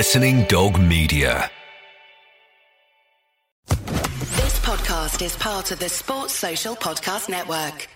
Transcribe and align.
Listening 0.00 0.44
Dog 0.44 0.80
Media. 0.80 1.50
This 3.68 4.58
podcast 4.60 5.20
is 5.20 5.36
part 5.36 5.72
of 5.72 5.78
the 5.78 5.90
Sports 5.90 6.32
Social 6.32 6.74
Podcast 6.74 7.28
Network. 7.28 7.86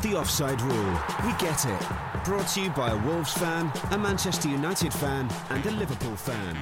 The 0.00 0.16
Offside 0.16 0.62
Rule. 0.62 0.98
We 1.26 1.32
get 1.38 1.66
it. 1.66 2.24
Brought 2.24 2.48
to 2.54 2.62
you 2.62 2.70
by 2.70 2.90
a 2.90 2.96
Wolves 3.06 3.34
fan, 3.34 3.70
a 3.90 3.98
Manchester 3.98 4.48
United 4.48 4.94
fan, 4.94 5.28
and 5.50 5.66
a 5.66 5.72
Liverpool 5.72 6.16
fan. 6.16 6.56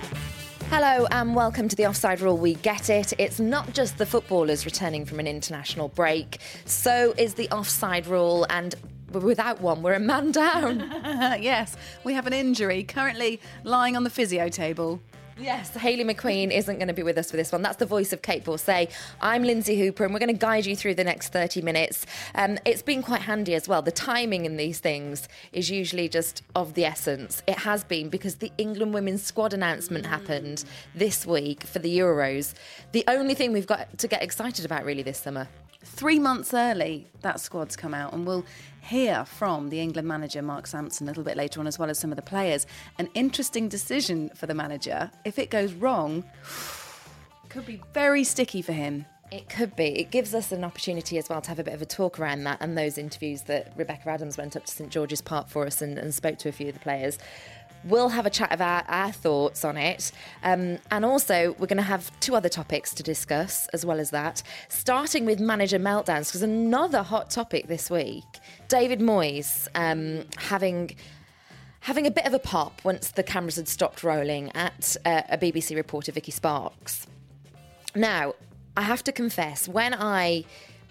Hello 0.70 1.06
and 1.12 1.36
welcome 1.36 1.68
to 1.68 1.77
the 1.77 1.86
Offside 1.86 2.20
Rule. 2.20 2.36
We 2.36 2.54
get 2.54 2.90
it. 2.90 3.12
It's 3.16 3.38
not 3.38 3.72
just 3.74 3.98
the 3.98 4.06
footballers 4.06 4.64
returning 4.64 5.04
from 5.04 5.20
an 5.20 5.29
international 5.29 5.86
break, 5.86 6.40
so 6.64 7.14
is 7.16 7.34
the 7.34 7.48
Offside 7.50 8.08
Rule, 8.08 8.45
and 8.50 8.74
without 9.12 9.61
one, 9.61 9.82
we're 9.82 9.95
a 9.95 10.00
man 10.00 10.32
down. 10.32 10.79
yes, 11.41 11.77
we 12.05 12.14
have 12.14 12.27
an 12.27 12.32
injury 12.32 12.84
currently 12.84 13.41
lying 13.64 13.96
on 13.96 14.05
the 14.05 14.10
physio 14.10 14.48
table. 14.48 15.00
Yes, 15.41 15.74
Hayley 15.74 16.05
McQueen 16.05 16.50
isn't 16.55 16.77
going 16.77 16.88
to 16.88 16.95
be 16.95 17.02
with 17.02 17.16
us 17.16 17.30
for 17.30 17.38
this 17.38 17.50
one. 17.50 17.62
That's 17.62 17.78
the 17.78 17.86
voice 17.86 18.12
of 18.12 18.20
Kait 18.20 18.45
Borsay. 18.45 18.91
I'm 19.23 19.42
Lynsey 19.42 19.78
Hooper, 19.78 20.05
and 20.05 20.12
we're 20.12 20.20
going 20.20 20.34
to 20.34 20.38
guide 20.38 20.66
you 20.66 20.77
through 20.77 20.96
the 20.96 21.05
next 21.05 21.33
30 21.33 21.62
minutes. 21.62 22.05
Um, 22.34 22.59
it's 22.66 22.83
been 22.83 23.02
quite 23.02 23.23
handy 23.23 23.55
as 23.55 23.66
well. 23.66 23.80
The 23.80 23.91
timing 23.91 24.45
in 24.45 24.59
these 24.59 24.80
things 24.80 25.28
is 25.52 25.70
usually 25.70 26.11
just 26.11 26.42
of 26.55 26.74
the 26.74 26.84
essence. 26.84 27.42
It 27.48 27.61
has 27.61 27.84
been 27.84 28.11
because 28.11 28.34
the 28.34 28.52
England 28.58 28.92
women's 28.92 29.22
squad 29.22 29.55
announcement 29.55 30.05
happened 30.05 30.64
this 30.95 31.24
week 31.24 31.64
for 31.64 31.78
the 31.78 31.98
Euros. 31.98 32.52
The 32.92 33.05
only 33.08 33.33
thing 33.33 33.55
we've 33.55 33.66
got 33.66 33.97
to 33.97 34.08
get 34.08 34.22
excited 34.22 34.66
about 34.66 34.84
really 34.84 35.02
this 35.02 35.16
summer. 35.16 35.48
Three 35.83 36.19
months 36.19 36.52
early, 36.52 37.09
that 37.23 37.41
squad's 37.41 37.75
come 37.75 37.95
out, 37.95 38.12
and 38.12 38.27
we'll 38.27 38.45
hear 38.83 39.25
from 39.25 39.70
the 39.70 39.80
England 39.80 40.06
manager, 40.06 40.43
Mark 40.43 40.66
Sampson, 40.66 41.06
a 41.06 41.11
little 41.11 41.25
bit 41.25 41.37
later 41.37 41.59
on, 41.61 41.66
as 41.66 41.79
well 41.79 41.89
as 41.89 41.98
some 41.98 42.12
of 42.12 42.16
the 42.16 42.23
players. 42.23 42.66
An 42.98 43.09
interesting 43.14 43.69
decision 43.69 44.31
for 44.34 44.47
the 44.47 44.55
manager. 44.55 45.11
If 45.25 45.39
it 45.39 45.50
goes 45.50 45.72
wrong, 45.72 46.25
could 47.48 47.67
be 47.67 47.81
very 47.92 48.25
sticky 48.25 48.62
for 48.62 48.72
him. 48.72 49.06
It 49.33 49.48
could 49.48 49.77
be. 49.77 49.98
It 49.98 50.11
gives 50.11 50.34
us 50.34 50.50
an 50.50 50.64
opportunity 50.64 51.17
as 51.17 51.28
well 51.28 51.41
to 51.41 51.48
have 51.48 51.59
a 51.59 51.64
bit 51.64 51.75
of 51.75 51.83
a 51.83 51.87
talk 51.87 52.19
around 52.19 52.44
that 52.44 52.59
and 52.61 52.77
those 52.77 52.98
interviews 52.98 53.42
that 53.42 53.72
Rebecca 53.77 54.11
Adams 54.11 54.37
went 54.37 54.56
up 54.56 54.65
to 54.65 54.72
St 54.72 54.91
George's 54.91 55.22
Park 55.22 55.48
for 55.48 55.67
us 55.67 55.81
and, 55.81 55.98
and 55.98 56.12
spoke 56.12 56.39
to 56.39 56.48
a 56.48 56.53
few 56.53 56.69
of 56.69 56.75
the 56.75 56.81
players. 56.81 57.17
We'll 57.84 58.11
have 58.11 58.27
a 58.27 58.31
chat 58.31 58.53
of 58.53 58.61
our, 58.61 59.12
thoughts 59.12 59.64
on 59.64 59.77
it. 59.77 60.12
Um, 60.42 60.78
and 60.91 61.05
also, 61.05 61.55
we're 61.59 61.67
going 61.67 61.78
to 61.78 61.83
have 61.83 62.11
two 62.20 62.34
other 62.34 62.48
topics 62.48 62.92
to 62.95 63.03
discuss 63.03 63.67
as 63.69 63.87
well 63.87 63.98
as 63.98 64.11
that, 64.11 64.42
starting 64.69 65.25
with 65.25 65.41
manager 65.41 65.78
meltdowns, 65.78 66.28
because 66.28 66.42
another 66.42 67.03
hot 67.03 67.31
topic 67.31 67.67
this 67.69 67.91
week 67.91 68.25
David 68.69 69.00
Moyes 69.00 69.69
um, 69.75 70.27
having 70.37 70.95
having 71.81 72.06
a 72.06 72.11
bit 72.11 72.27
of 72.27 72.34
a 72.34 72.39
pop 72.39 72.81
once 72.84 73.11
the 73.12 73.22
cameras 73.22 73.56
had 73.56 73.67
stopped 73.67 74.05
rolling 74.05 74.55
at 74.55 74.97
uh, 75.06 75.22
a 75.31 75.39
BBC 75.39 75.75
reporter, 75.75 76.12
Vicki 76.12 76.31
Sparks. 76.31 77.06
Now, 77.94 78.34
I 78.77 78.83
have 78.83 79.03
to 79.05 79.12
confess, 79.12 79.67
when 79.67 79.94
I 79.94 80.44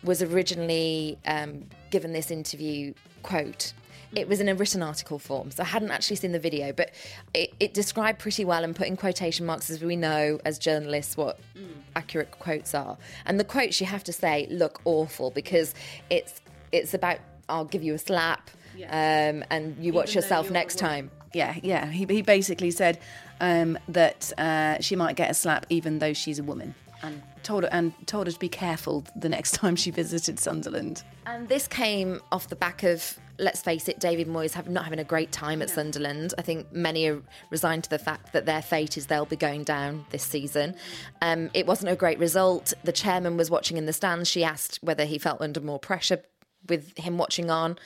was 0.03 0.22
originally 0.22 1.18
um, 1.26 1.66
given 1.92 2.14
this 2.14 2.31
interview 2.31 2.94
quote, 3.24 3.74
it 4.16 4.28
was 4.28 4.40
in 4.40 4.50
a 4.50 4.56
written 4.56 4.82
article 4.82 5.20
form, 5.20 5.52
so 5.52 5.64
I 5.64 5.68
hadn't 5.68 5.92
actually 5.92 6.16
seen 6.16 6.32
the 6.32 6.40
video, 6.40 6.72
but 6.74 6.92
it, 7.34 7.54
it 7.60 7.74
described 7.74 8.20
pretty 8.20 8.44
well 8.44 8.64
and 8.64 8.76
put 8.76 8.88
in 8.88 8.98
quotation 8.98 9.46
marks 9.46 9.70
as 9.70 9.84
we 9.84 9.96
know 9.96 10.40
as 10.46 10.58
journalists 10.58 11.16
what 11.16 11.40
mm. 11.56 11.68
accurate 11.96 12.32
quotes 12.32 12.74
are. 12.74 12.98
And 13.26 13.40
the 13.40 13.44
quotes 13.44 13.80
you 13.80 13.88
have 13.88 14.04
to 14.06 14.14
say 14.14 14.48
look 14.50 14.82
awful 14.86 15.32
because 15.32 15.76
it's 16.10 16.42
it's 16.72 16.94
about 16.94 17.20
I'll 17.48 17.66
give 17.66 17.84
you 17.84 17.94
a 17.94 18.00
slap, 18.00 18.50
yeah. 18.76 19.32
um, 19.32 19.44
and 19.50 19.76
you 19.84 19.94
watch 19.94 20.16
yourself 20.16 20.50
next 20.52 20.76
time. 20.76 21.12
Yeah, 21.34 21.56
yeah. 21.62 21.88
He, 21.88 22.06
he 22.06 22.22
basically 22.22 22.72
said 22.72 23.00
um, 23.40 23.78
that 23.88 24.32
uh, 24.38 24.80
she 24.82 24.96
might 24.96 25.16
get 25.16 25.30
a 25.30 25.34
slap 25.34 25.66
even 25.70 26.00
though 26.00 26.14
she's 26.14 26.40
a 26.40 26.44
woman, 26.44 26.74
and 27.03 27.22
told 27.44 27.63
her 27.63 27.69
and 27.72 27.94
told 28.07 28.27
her 28.27 28.33
to 28.33 28.39
be 28.39 28.50
careful 28.50 29.05
the 29.16 29.29
next 29.29 29.51
time 29.55 29.75
she 29.75 29.91
visited 29.91 30.39
Sunderland. 30.39 31.03
And 31.25 31.47
this 31.47 31.67
came 31.67 32.22
off 32.31 32.47
the 32.47 32.55
back 32.55 32.83
of 32.83 33.19
let's 33.39 33.61
face 33.61 33.88
it, 33.88 34.00
David 34.00 34.27
Moyes 34.27 34.53
have 34.53 34.69
not 34.69 34.83
having 34.83 35.00
a 35.00 35.03
great 35.03 35.31
time 35.31 35.61
at 35.61 35.69
Sunderland. 35.69 36.33
I 36.38 36.41
think 36.41 36.72
many 36.72 37.07
are 37.07 37.22
resigned 37.50 37.85
to 37.85 37.89
the 37.89 37.97
fact 37.97 38.33
that 38.33 38.45
their 38.45 38.61
fate 38.61 38.97
is 38.97 39.07
they'll 39.07 39.25
be 39.25 39.35
going 39.35 39.63
down 39.63 40.05
this 40.09 40.23
season. 40.23 40.75
Um, 41.22 41.50
it 41.53 41.66
wasn't 41.66 41.91
a 41.91 41.95
great 41.95 42.19
result. 42.19 42.73
The 42.83 42.91
chairman 42.91 43.38
was 43.38 43.50
watching 43.50 43.77
in 43.77 43.85
the 43.85 43.94
stands. 43.94 44.29
She 44.29 44.44
asked 44.44 44.79
whether 44.81 45.06
he 45.06 45.17
felt 45.17 45.41
under 45.41 45.61
more 45.61 45.79
pressure 45.79 46.21
with 46.67 46.97
him 46.97 47.17
watching 47.17 47.50
on. 47.50 47.79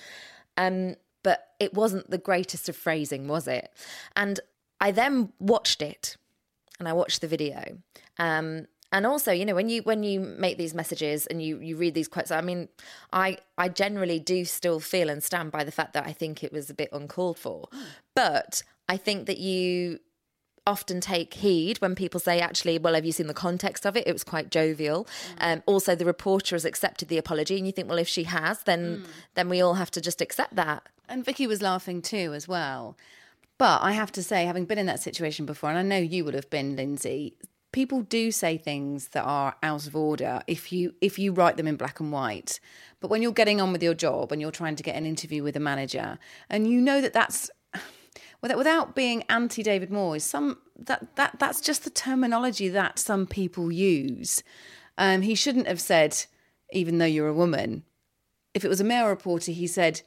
Um, 0.57 0.95
but 1.21 1.49
it 1.59 1.73
wasn't 1.73 2.09
the 2.09 2.17
greatest 2.17 2.67
of 2.67 2.75
phrasing, 2.75 3.27
was 3.27 3.47
it? 3.47 3.71
And 4.15 4.39
I 4.81 4.91
then 4.91 5.31
watched 5.39 5.81
it 5.81 6.17
and 6.79 6.87
I 6.87 6.93
watched 6.93 7.21
the 7.21 7.27
video. 7.27 7.77
Um, 8.17 8.67
and 8.93 9.07
also 9.07 9.31
you 9.31 9.43
know 9.43 9.55
when 9.55 9.67
you 9.67 9.81
when 9.81 10.03
you 10.03 10.19
make 10.19 10.57
these 10.57 10.73
messages 10.73 11.25
and 11.27 11.41
you 11.41 11.59
you 11.59 11.75
read 11.75 11.93
these 11.93 12.07
quotes 12.07 12.31
i 12.31 12.39
mean 12.39 12.69
i 13.11 13.35
i 13.57 13.67
generally 13.67 14.19
do 14.19 14.45
still 14.45 14.79
feel 14.79 15.09
and 15.09 15.21
stand 15.23 15.51
by 15.51 15.63
the 15.63 15.71
fact 15.71 15.93
that 15.93 16.05
i 16.05 16.13
think 16.13 16.43
it 16.43 16.53
was 16.53 16.69
a 16.69 16.73
bit 16.73 16.89
uncalled 16.93 17.37
for. 17.37 17.67
But 18.15 18.63
i 18.87 18.95
think 18.95 19.25
that 19.25 19.39
you 19.39 19.99
often 20.65 21.01
take 21.01 21.33
heed 21.33 21.81
when 21.81 21.93
people 21.93 22.21
say 22.21 22.39
actually 22.39 22.77
well 22.77 22.93
have 22.93 23.03
you 23.03 23.11
seen 23.11 23.27
the 23.27 23.33
context 23.33 23.85
of 23.85 23.97
it? 23.97 24.07
It 24.07 24.13
was 24.13 24.23
quite 24.23 24.49
jovial. 24.49 25.05
Mm. 25.39 25.53
um, 25.53 25.63
also 25.65 25.95
the 25.95 26.05
reporter 26.05 26.55
has 26.55 26.63
accepted 26.63 27.09
the 27.09 27.17
apology 27.17 27.57
and 27.57 27.65
you 27.65 27.73
think 27.73 27.89
well 27.89 27.97
if 27.97 28.07
she 28.07 28.23
has 28.23 28.63
then 28.63 28.99
mm. 28.99 29.05
then 29.33 29.49
we 29.49 29.59
all 29.59 29.73
have 29.73 29.91
to 29.91 30.01
just 30.01 30.21
accept 30.21 30.55
that. 30.55 30.87
And 31.09 31.25
vicki 31.25 31.47
was 31.47 31.61
laughing 31.61 32.01
too 32.01 32.33
as 32.33 32.47
well. 32.47 32.95
But 33.59 33.83
I 33.83 33.91
have 33.91 34.11
to 34.13 34.23
say, 34.23 34.45
having 34.45 34.65
been 34.65 34.79
in 34.79 34.87
that 34.87 34.99
situation 34.99 35.45
before, 35.45 35.69
and 35.69 35.77
I 35.77 35.83
know 35.83 35.97
you 35.97 36.25
would 36.25 36.33
have 36.33 36.49
been, 36.49 36.75
Lynsey, 36.75 37.35
people 37.73 38.03
do 38.03 38.31
say 38.31 38.57
things 38.57 39.09
that 39.09 39.23
are 39.23 39.55
out 39.61 39.85
of 39.85 39.95
order 39.95 40.41
if 40.47 40.71
you 40.71 40.93
if 41.01 41.19
you 41.19 41.33
write 41.33 41.57
them 41.57 41.67
in 41.67 41.75
black 41.75 41.99
and 41.99 42.11
white. 42.13 42.61
But 43.01 43.09
when 43.09 43.21
you're 43.21 43.33
getting 43.33 43.59
on 43.59 43.73
with 43.73 43.83
your 43.83 43.93
job 43.93 44.31
and 44.31 44.39
you're 44.39 44.51
trying 44.51 44.77
to 44.77 44.83
get 44.83 44.95
an 44.95 45.05
interview 45.05 45.43
with 45.43 45.57
a 45.57 45.59
manager 45.59 46.17
and 46.49 46.65
you 46.67 46.79
know 46.79 47.01
that 47.01 47.11
that's 47.11 47.51
without 48.41 48.95
being 48.95 49.23
anti 49.23 49.61
David 49.61 49.89
Moyes 49.89 50.21
some 50.21 50.59
that 50.77 51.15
that 51.17 51.37
that's 51.39 51.59
just 51.59 51.83
the 51.83 51.89
terminology 51.89 52.69
that 52.69 52.97
some 52.97 53.27
people 53.27 53.69
use. 53.71 54.41
Um, 54.97 55.23
he 55.23 55.35
shouldn't 55.35 55.67
have 55.67 55.81
said 55.81 56.25
even 56.71 56.99
though 56.99 57.05
you're 57.05 57.27
a 57.27 57.33
woman. 57.33 57.83
If 58.53 58.63
it 58.63 58.69
was 58.69 58.79
a 58.79 58.85
male 58.85 59.07
reporter 59.07 59.51
he 59.51 59.67
said 59.67 60.01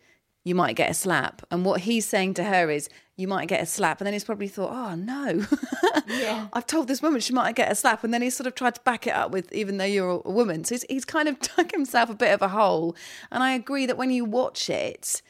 you 0.47 0.55
might 0.55 0.77
get 0.77 0.89
a 0.89 0.95
slap. 0.95 1.43
And 1.51 1.65
what 1.65 1.81
he's 1.81 2.07
saying 2.07 2.35
to 2.35 2.45
her 2.45 2.71
is, 2.71 2.89
you 3.17 3.27
might 3.27 3.49
get 3.49 3.61
a 3.61 3.67
slap. 3.67 4.01
And 4.01 4.07
then 4.07 4.13
he's 4.13 4.23
probably 4.23 4.47
thought, 4.47 4.71
oh, 4.71 4.95
no. 4.95 5.45
yeah. 6.07 6.47
I've 6.53 6.69
told 6.69 6.87
this 6.87 7.03
woman 7.03 7.21
she 7.21 7.33
might 7.33 7.57
get 7.57 7.73
a 7.73 7.75
slap. 7.75 8.05
And 8.05 8.15
then 8.15 8.23
he's 8.23 8.37
sort 8.37 8.47
of 8.47 8.55
tried 8.55 8.77
to 8.77 8.81
back 8.83 9.09
it 9.09 9.13
up 9.13 9.33
with, 9.33 9.53
even 9.53 9.79
though 9.79 9.85
you're 9.85 10.23
a 10.25 10.31
woman. 10.31 10.63
So 10.63 10.77
he's, 10.77 10.85
he's 10.89 11.05
kind 11.05 11.29
of 11.29 11.41
dug 11.57 11.73
himself 11.73 12.11
a 12.11 12.15
bit 12.15 12.33
of 12.33 12.43
a 12.43 12.49
hole. 12.49 12.95
And 13.33 13.43
I 13.43 13.55
agree 13.55 13.87
that 13.87 13.97
when 13.97 14.13
you 14.13 14.25
watch 14.25 14.71
it, 14.71 15.21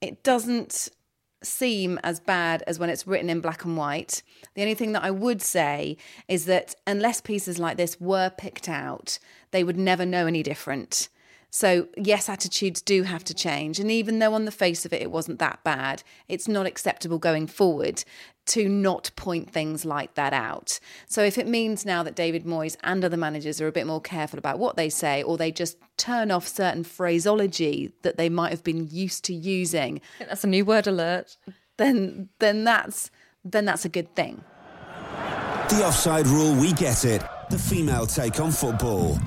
it 0.00 0.22
doesn't 0.22 0.90
seem 1.42 1.98
as 2.04 2.20
bad 2.20 2.62
as 2.68 2.78
when 2.78 2.88
it's 2.88 3.04
written 3.04 3.28
in 3.28 3.40
black 3.40 3.64
and 3.64 3.76
white. 3.76 4.22
The 4.54 4.62
only 4.62 4.74
thing 4.74 4.92
that 4.92 5.02
I 5.02 5.10
would 5.10 5.42
say 5.42 5.96
is 6.28 6.44
that 6.44 6.76
unless 6.86 7.20
pieces 7.20 7.58
like 7.58 7.78
this 7.78 8.00
were 8.00 8.30
picked 8.30 8.68
out, 8.68 9.18
they 9.50 9.64
would 9.64 9.76
never 9.76 10.06
know 10.06 10.28
any 10.28 10.44
different. 10.44 11.08
So, 11.50 11.88
yes, 11.96 12.28
attitudes 12.28 12.82
do 12.82 13.04
have 13.04 13.24
to 13.24 13.34
change. 13.34 13.78
And 13.78 13.90
even 13.90 14.18
though 14.18 14.34
on 14.34 14.44
the 14.44 14.50
face 14.50 14.84
of 14.84 14.92
it, 14.92 15.02
it 15.02 15.10
wasn't 15.10 15.38
that 15.38 15.62
bad, 15.64 16.02
it's 16.28 16.48
not 16.48 16.66
acceptable 16.66 17.18
going 17.18 17.46
forward 17.46 18.04
to 18.46 18.68
not 18.68 19.10
point 19.16 19.50
things 19.50 19.84
like 19.84 20.14
that 20.14 20.32
out. 20.32 20.78
So, 21.06 21.22
if 21.22 21.38
it 21.38 21.48
means 21.48 21.86
now 21.86 22.02
that 22.02 22.14
David 22.14 22.44
Moyes 22.44 22.76
and 22.82 23.04
other 23.04 23.16
managers 23.16 23.60
are 23.60 23.68
a 23.68 23.72
bit 23.72 23.86
more 23.86 24.00
careful 24.00 24.38
about 24.38 24.58
what 24.58 24.76
they 24.76 24.88
say, 24.88 25.22
or 25.22 25.36
they 25.36 25.50
just 25.50 25.78
turn 25.96 26.30
off 26.30 26.46
certain 26.46 26.84
phraseology 26.84 27.92
that 28.02 28.18
they 28.18 28.28
might 28.28 28.50
have 28.50 28.64
been 28.64 28.88
used 28.90 29.24
to 29.24 29.34
using, 29.34 30.00
that's 30.18 30.44
a 30.44 30.48
new 30.48 30.64
word 30.64 30.86
alert. 30.86 31.36
Then, 31.78 32.30
then 32.38 32.64
that's 32.64 33.10
then 33.52 33.64
that's 33.64 33.84
a 33.84 33.88
good 33.88 34.14
thing. 34.14 34.42
The 35.68 35.84
offside 35.84 36.26
rule, 36.26 36.54
we 36.54 36.72
get 36.72 37.04
it. 37.04 37.22
The 37.50 37.58
female 37.58 38.06
take 38.06 38.40
on 38.40 38.50
football. 38.50 39.18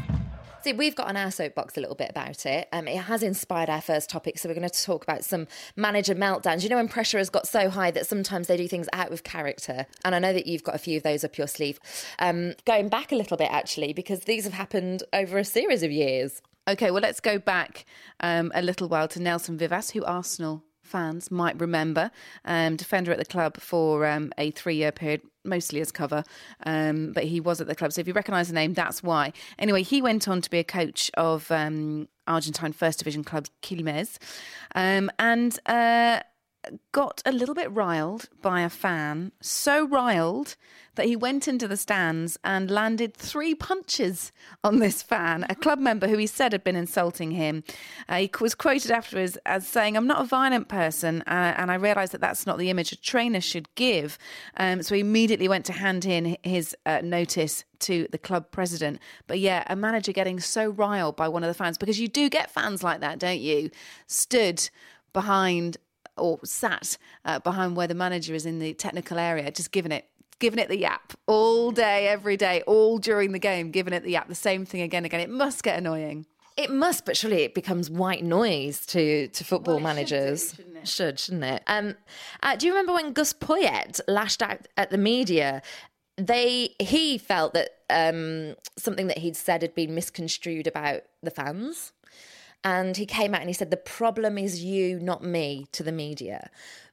See, 0.61 0.73
we've 0.73 0.95
got 0.95 1.07
on 1.07 1.15
our 1.15 1.31
soapbox 1.31 1.77
a 1.77 1.79
little 1.79 1.95
bit 1.95 2.09
about 2.09 2.45
it. 2.45 2.67
Um, 2.73 2.87
it 2.87 2.97
has 2.97 3.23
inspired 3.23 3.69
our 3.69 3.79
first 3.79 4.09
topic, 4.09 4.37
so 4.37 4.49
we're 4.49 4.55
going 4.55 4.67
to 4.67 4.83
talk 4.83 5.03
about 5.03 5.23
some 5.23 5.47
manager 5.77 6.15
meltdowns. 6.15 6.63
You 6.63 6.69
know, 6.69 6.75
when 6.75 6.89
pressure 6.89 7.17
has 7.17 7.29
got 7.29 7.47
so 7.47 7.69
high 7.69 7.91
that 7.91 8.07
sometimes 8.07 8.47
they 8.47 8.57
do 8.57 8.67
things 8.67 8.89
out 8.91 9.13
of 9.13 9.23
character, 9.23 9.85
and 10.03 10.13
I 10.13 10.19
know 10.19 10.33
that 10.33 10.47
you've 10.47 10.63
got 10.63 10.75
a 10.75 10.79
few 10.79 10.97
of 10.97 11.03
those 11.03 11.23
up 11.23 11.37
your 11.37 11.47
sleeve. 11.47 11.79
Um, 12.19 12.55
going 12.65 12.89
back 12.89 13.13
a 13.13 13.15
little 13.15 13.37
bit, 13.37 13.49
actually, 13.49 13.93
because 13.93 14.21
these 14.21 14.43
have 14.43 14.53
happened 14.53 15.03
over 15.13 15.37
a 15.37 15.45
series 15.45 15.81
of 15.81 15.91
years. 15.91 16.41
Okay, 16.67 16.91
well, 16.91 17.01
let's 17.01 17.21
go 17.21 17.39
back 17.39 17.85
um, 18.19 18.51
a 18.53 18.61
little 18.61 18.89
while 18.89 19.07
to 19.07 19.21
Nelson 19.21 19.57
Vivas, 19.57 19.91
who 19.91 20.03
Arsenal 20.03 20.63
fans 20.89 21.31
might 21.31 21.59
remember, 21.59 22.11
um, 22.45 22.75
defender 22.75 23.11
at 23.11 23.17
the 23.17 23.25
club 23.25 23.57
for 23.59 24.05
um, 24.05 24.33
a 24.37 24.51
three 24.51 24.75
year 24.75 24.91
period, 24.91 25.21
mostly 25.45 25.79
as 25.81 25.91
cover, 25.91 26.23
um, 26.65 27.11
but 27.13 27.25
he 27.25 27.39
was 27.39 27.61
at 27.61 27.67
the 27.67 27.75
club. 27.75 27.93
So 27.93 28.01
if 28.01 28.07
you 28.07 28.13
recognise 28.13 28.47
the 28.47 28.53
name, 28.53 28.73
that's 28.73 29.03
why. 29.03 29.33
Anyway, 29.57 29.83
he 29.83 30.01
went 30.01 30.27
on 30.27 30.41
to 30.41 30.49
be 30.49 30.59
a 30.59 30.63
coach 30.63 31.11
of 31.15 31.51
um, 31.51 32.07
Argentine 32.27 32.73
First 32.73 32.99
Division 32.99 33.23
club 33.23 33.47
Quilmes. 33.61 34.17
Um, 34.75 35.09
and 35.19 35.57
uh, 35.65 36.21
got 36.91 37.21
a 37.25 37.31
little 37.31 37.55
bit 37.55 37.71
riled 37.71 38.29
by 38.41 38.61
a 38.61 38.69
fan, 38.69 39.31
so 39.41 39.87
riled 39.87 40.55
that 40.95 41.05
he 41.05 41.15
went 41.15 41.47
into 41.47 41.67
the 41.67 41.77
stands 41.77 42.37
and 42.43 42.69
landed 42.69 43.13
three 43.13 43.55
punches 43.55 44.33
on 44.63 44.79
this 44.79 45.01
fan, 45.01 45.45
a 45.49 45.55
club 45.55 45.79
member 45.79 46.07
who 46.07 46.17
he 46.17 46.27
said 46.27 46.51
had 46.51 46.63
been 46.63 46.75
insulting 46.75 47.31
him. 47.31 47.63
Uh, 48.09 48.17
he 48.17 48.31
was 48.41 48.53
quoted 48.55 48.91
afterwards 48.91 49.37
as 49.45 49.65
saying, 49.65 49.95
I'm 49.95 50.07
not 50.07 50.21
a 50.21 50.25
violent 50.25 50.67
person, 50.67 51.21
uh, 51.21 51.53
and 51.57 51.71
I 51.71 51.75
realise 51.75 52.09
that 52.09 52.21
that's 52.21 52.45
not 52.45 52.57
the 52.57 52.69
image 52.69 52.91
a 52.91 52.97
trainer 52.97 53.39
should 53.39 53.73
give. 53.75 54.17
Um, 54.57 54.83
so 54.83 54.95
he 54.95 55.01
immediately 55.01 55.47
went 55.47 55.65
to 55.67 55.73
hand 55.73 56.05
in 56.05 56.35
his 56.43 56.75
uh, 56.85 56.99
notice 57.01 57.63
to 57.79 58.07
the 58.11 58.17
club 58.17 58.51
president. 58.51 58.99
But 59.27 59.39
yeah, 59.39 59.63
a 59.67 59.75
manager 59.77 60.11
getting 60.11 60.41
so 60.41 60.69
riled 60.69 61.15
by 61.15 61.29
one 61.29 61.43
of 61.43 61.47
the 61.47 61.53
fans, 61.53 61.77
because 61.77 61.99
you 62.01 62.09
do 62.09 62.29
get 62.29 62.51
fans 62.51 62.83
like 62.83 62.99
that, 62.99 63.19
don't 63.19 63.39
you? 63.39 63.69
Stood 64.07 64.69
behind 65.13 65.77
or 66.19 66.39
sat 66.43 66.97
uh, 67.25 67.39
behind 67.39 67.75
where 67.75 67.87
the 67.87 67.95
manager 67.95 68.33
is 68.35 68.45
in 68.45 68.59
the 68.59 68.73
technical 68.73 69.17
area, 69.17 69.49
just 69.51 69.71
giving 69.71 69.91
it 69.91 70.05
giving 70.39 70.59
it 70.59 70.69
the 70.69 70.77
yap 70.77 71.13
all 71.27 71.69
day, 71.71 72.07
every 72.07 72.37
day, 72.37 72.61
all 72.65 72.97
during 72.97 73.33
the 73.33 73.39
game, 73.39 73.71
giving 73.71 73.91
it 73.93 74.03
the 74.03 74.11
yap, 74.11 74.27
the 74.29 74.35
same 74.35 74.65
thing 74.65 74.81
again 74.81 74.99
and 74.99 75.07
again. 75.07 75.19
It 75.19 75.29
must 75.29 75.63
get 75.63 75.77
annoying. 75.77 76.25
It 76.55 76.71
must, 76.71 77.05
but 77.05 77.15
surely 77.17 77.43
it 77.43 77.53
becomes 77.53 77.89
white 77.89 78.23
noise 78.23 78.85
to 78.87 79.27
to 79.29 79.43
football 79.45 79.79
Well, 79.79 79.97
it 79.97 80.07
should 80.07 80.07
do, 80.09 80.15
managers. 80.15 80.53
shouldn't 80.55 80.77
it? 80.77 80.87
Should, 80.87 81.19
shouldn't 81.19 81.43
it? 81.45 81.63
Um, 81.67 81.95
uh, 82.43 82.55
do 82.55 82.67
you 82.67 82.73
remember 82.73 82.93
when 82.93 83.13
Gus 83.13 83.33
Poyet 83.33 83.99
lashed 84.07 84.41
out 84.41 84.67
at 84.77 84.89
the 84.91 84.97
media? 84.97 85.61
They 86.17 86.75
he 86.79 87.17
felt 87.17 87.53
that 87.53 87.69
um, 87.89 88.55
something 88.77 89.07
that 89.07 89.19
he'd 89.19 89.37
said 89.37 89.61
had 89.61 89.73
been 89.73 89.95
misconstrued 89.95 90.67
about 90.67 91.01
the 91.23 91.31
fans, 91.31 91.93
and 92.63 92.97
he 92.97 93.05
came 93.05 93.33
out 93.33 93.41
and 93.41 93.49
he 93.49 93.53
said, 93.53 93.71
"The 93.71 93.77
problem 93.77 94.37
is 94.37 94.63
you, 94.63 94.99
not 94.99 95.23
me," 95.23 95.67
to 95.71 95.83
the 95.83 95.91
media. 95.91 96.49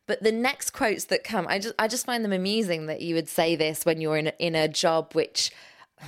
But 0.07 0.23
the 0.23 0.33
next 0.33 0.71
quotes 0.71 1.05
that 1.07 1.25
come, 1.25 1.47
I 1.49 1.59
just 1.59 1.75
I 1.79 1.89
just 1.89 2.07
find 2.07 2.25
them 2.25 2.33
amusing 2.33 2.87
that 2.87 3.01
you 3.01 3.15
would 3.15 3.29
say 3.29 3.57
this 3.57 3.85
when 3.85 4.01
you're 4.01 4.17
in 4.17 4.29
a, 4.29 4.33
in 4.39 4.55
a 4.55 4.69
job 4.69 5.13
which, 5.15 5.51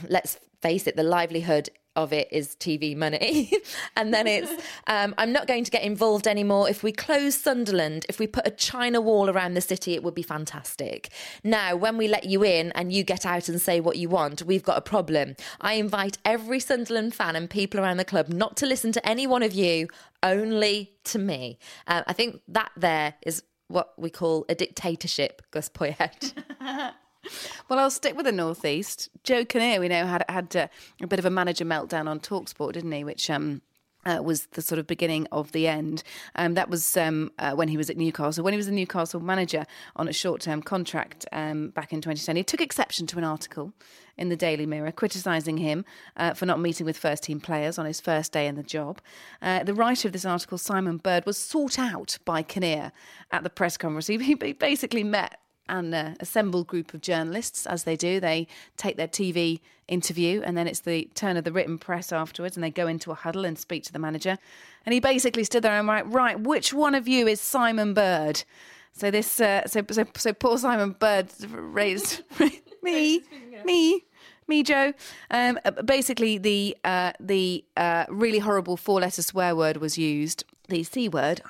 let's 0.09 0.39
face 0.61 0.87
it, 0.87 0.97
the 0.97 1.03
livelihood 1.03 1.71
of 2.03 2.13
it 2.13 2.29
is 2.31 2.57
TV 2.57 2.97
money. 2.97 3.53
and 3.97 4.15
then 4.15 4.27
it's, 4.27 4.51
um, 4.87 5.15
I'm 5.19 5.33
not 5.33 5.47
going 5.47 5.65
to 5.65 5.71
get 5.71 5.83
involved 5.83 6.27
anymore. 6.27 6.69
If 6.69 6.83
we 6.83 6.93
close 6.93 7.35
Sunderland, 7.35 8.07
if 8.09 8.19
we 8.19 8.27
put 8.27 8.47
a 8.47 8.51
China 8.51 9.01
wall 9.01 9.29
around 9.29 9.55
the 9.55 9.61
city, 9.61 9.95
it 9.95 10.03
would 10.03 10.15
be 10.15 10.23
fantastic. 10.23 11.11
Now, 11.43 11.77
when 11.77 11.97
we 11.97 12.09
let 12.09 12.25
you 12.25 12.45
in 12.45 12.73
and 12.73 12.93
you 12.93 13.03
get 13.03 13.27
out 13.27 13.49
and 13.49 13.61
say 13.61 13.81
what 13.81 13.97
you 13.97 14.09
want, 14.09 14.43
we've 14.43 14.63
got 14.63 14.79
a 14.79 14.83
problem. 14.83 15.37
I 15.61 15.75
invite 15.75 16.19
every 16.25 16.61
Sunderland 16.61 17.15
fan 17.15 17.37
and 17.37 17.51
people 17.51 17.81
around 17.81 17.97
the 17.97 18.05
club 18.05 18.29
not 18.29 18.57
to 18.59 18.67
listen 18.67 18.93
to 18.93 19.09
any 19.09 19.27
one 19.27 19.43
of 19.43 19.53
you, 19.53 19.89
only 20.23 20.93
to 21.05 21.19
me. 21.19 21.59
Uh, 21.87 22.03
I 22.07 22.13
think 22.13 22.41
that 22.49 22.71
there 22.77 23.15
is 23.25 23.43
what 23.69 23.93
we 23.99 24.11
call 24.11 24.47
a 24.49 24.55
dictatorship, 24.55 25.43
Gus 25.51 25.69
Poyet. 25.69 26.33
Well, 27.69 27.79
I'll 27.79 27.91
stick 27.91 28.17
with 28.17 28.27
the 28.27 28.33
northeast. 28.33 29.09
Joe 29.25 29.45
Kinnear, 29.45 29.81
we 29.81 29.89
know, 29.89 30.07
had 30.07 30.25
had 30.29 30.57
uh, 30.57 30.69
a 31.03 31.07
bit 31.07 31.19
of 31.19 31.25
a 31.25 31.31
manager 31.31 31.65
meltdown 31.65 32.09
on 32.09 32.21
Talksport, 32.21 32.73
didn't 32.73 32.93
he? 32.93 33.05
Which 33.05 33.31
um, 33.31 33.63
uh, 34.09 34.23
was 34.23 34.47
the 34.53 34.63
sort 34.63 34.79
of 34.79 34.87
beginning 34.87 35.27
of 35.33 35.53
the 35.53 35.67
end. 35.67 36.03
Um, 36.35 36.55
that 36.55 36.71
was 36.71 36.97
um, 36.97 37.31
uh, 37.39 37.53
when 37.53 37.69
he 37.69 37.77
was 37.77 37.91
at 37.91 37.97
Newcastle. 37.97 38.45
When 38.45 38.53
he 38.53 38.57
was 38.57 38.67
the 38.67 38.73
Newcastle 38.73 39.21
manager 39.21 39.67
on 39.97 40.09
a 40.09 40.13
short-term 40.13 40.63
contract 40.63 41.27
um, 41.33 41.71
back 41.71 41.93
in 41.93 42.01
2010, 42.01 42.37
he 42.37 42.43
took 42.43 42.61
exception 42.61 43.07
to 43.09 43.19
an 43.19 43.25
article 43.25 43.73
in 44.17 44.29
the 44.29 44.37
Daily 44.37 44.67
Mirror 44.67 44.93
criticising 44.93 45.59
him 45.59 45.85
uh, 46.17 46.35
for 46.35 46.47
not 46.47 46.61
meeting 46.61 46.87
with 46.87 46.97
first-team 46.97 47.41
players 47.41 47.79
on 47.79 47.87
his 47.87 48.01
first 48.01 48.33
day 48.33 48.47
in 48.47 48.55
the 48.55 48.63
job. 48.63 49.01
Uh, 49.43 49.63
the 49.63 49.75
writer 49.75 50.09
of 50.09 50.13
this 50.13 50.25
article, 50.25 50.59
Simon 50.59 50.97
Bird, 50.97 51.27
was 51.27 51.39
sought 51.39 51.79
out 51.79 52.19
by 52.25 52.43
Kinnear 52.43 52.93
at 53.31 53.43
the 53.43 53.51
press 53.51 53.77
conference. 53.77 54.07
He, 54.07 54.19
he 54.19 54.35
basically 54.35 55.05
met 55.05 55.39
an 55.69 55.95
uh, 55.95 56.15
assembled 56.21 56.67
group 56.67 56.95
of 56.95 57.01
journalists, 57.01 57.67
as 57.67 57.85
they 57.85 57.97
do. 57.97 58.21
They 58.21 58.47
take 58.77 58.97
their 58.97 59.09
TV 59.09 59.61
interview, 59.87 60.43
and 60.45 60.57
then 60.57 60.67
it's 60.67 60.81
the 60.81 61.09
turn 61.15 61.37
of 61.37 61.45
the 61.45 61.53
written 61.53 61.79
press 61.79 62.13
afterwards, 62.13 62.57
and 62.57 62.65
they 62.65 62.71
go 62.71 62.87
into 62.87 63.11
a 63.11 63.15
huddle 63.15 63.45
and 63.45 63.59
speak 63.59 63.85
to 63.85 63.93
the 63.93 63.99
manager. 63.99 64.39
And 64.85 64.93
he 64.93 65.01
basically 65.01 65.45
stood 65.45 65.63
there 65.63 65.79
and 65.79 65.89
went, 65.89 66.07
"Right, 66.09 66.39
which 66.39 66.73
one 66.73 66.95
of 66.95 67.09
you 67.09 67.27
is 67.27 67.41
Simon 67.41 67.95
Bird?" 67.95 68.45
So 68.93 69.11
this, 69.11 69.41
uh, 69.41 69.67
so, 69.67 69.85
so 69.91 70.05
so 70.17 70.33
poor 70.33 70.59
Simon 70.59 70.93
Bird 70.93 71.29
raised 71.51 72.23
me, 72.83 73.23
me. 73.65 74.05
Me, 74.49 74.63
Joe. 74.63 74.95
Um, 75.31 75.59
uh, 75.67 75.71
basically, 75.83 76.39
the 76.39 76.75
uh, 76.83 77.13
the 77.21 77.65
uh, 77.77 78.07
really 78.09 78.39
horrible 78.39 78.79
four-letter 78.79 79.21
swear 79.21 79.55
word 79.55 79.77
was 79.77 79.99
used. 79.99 80.45
The 80.69 80.83
c 80.85 81.09
word. 81.09 81.43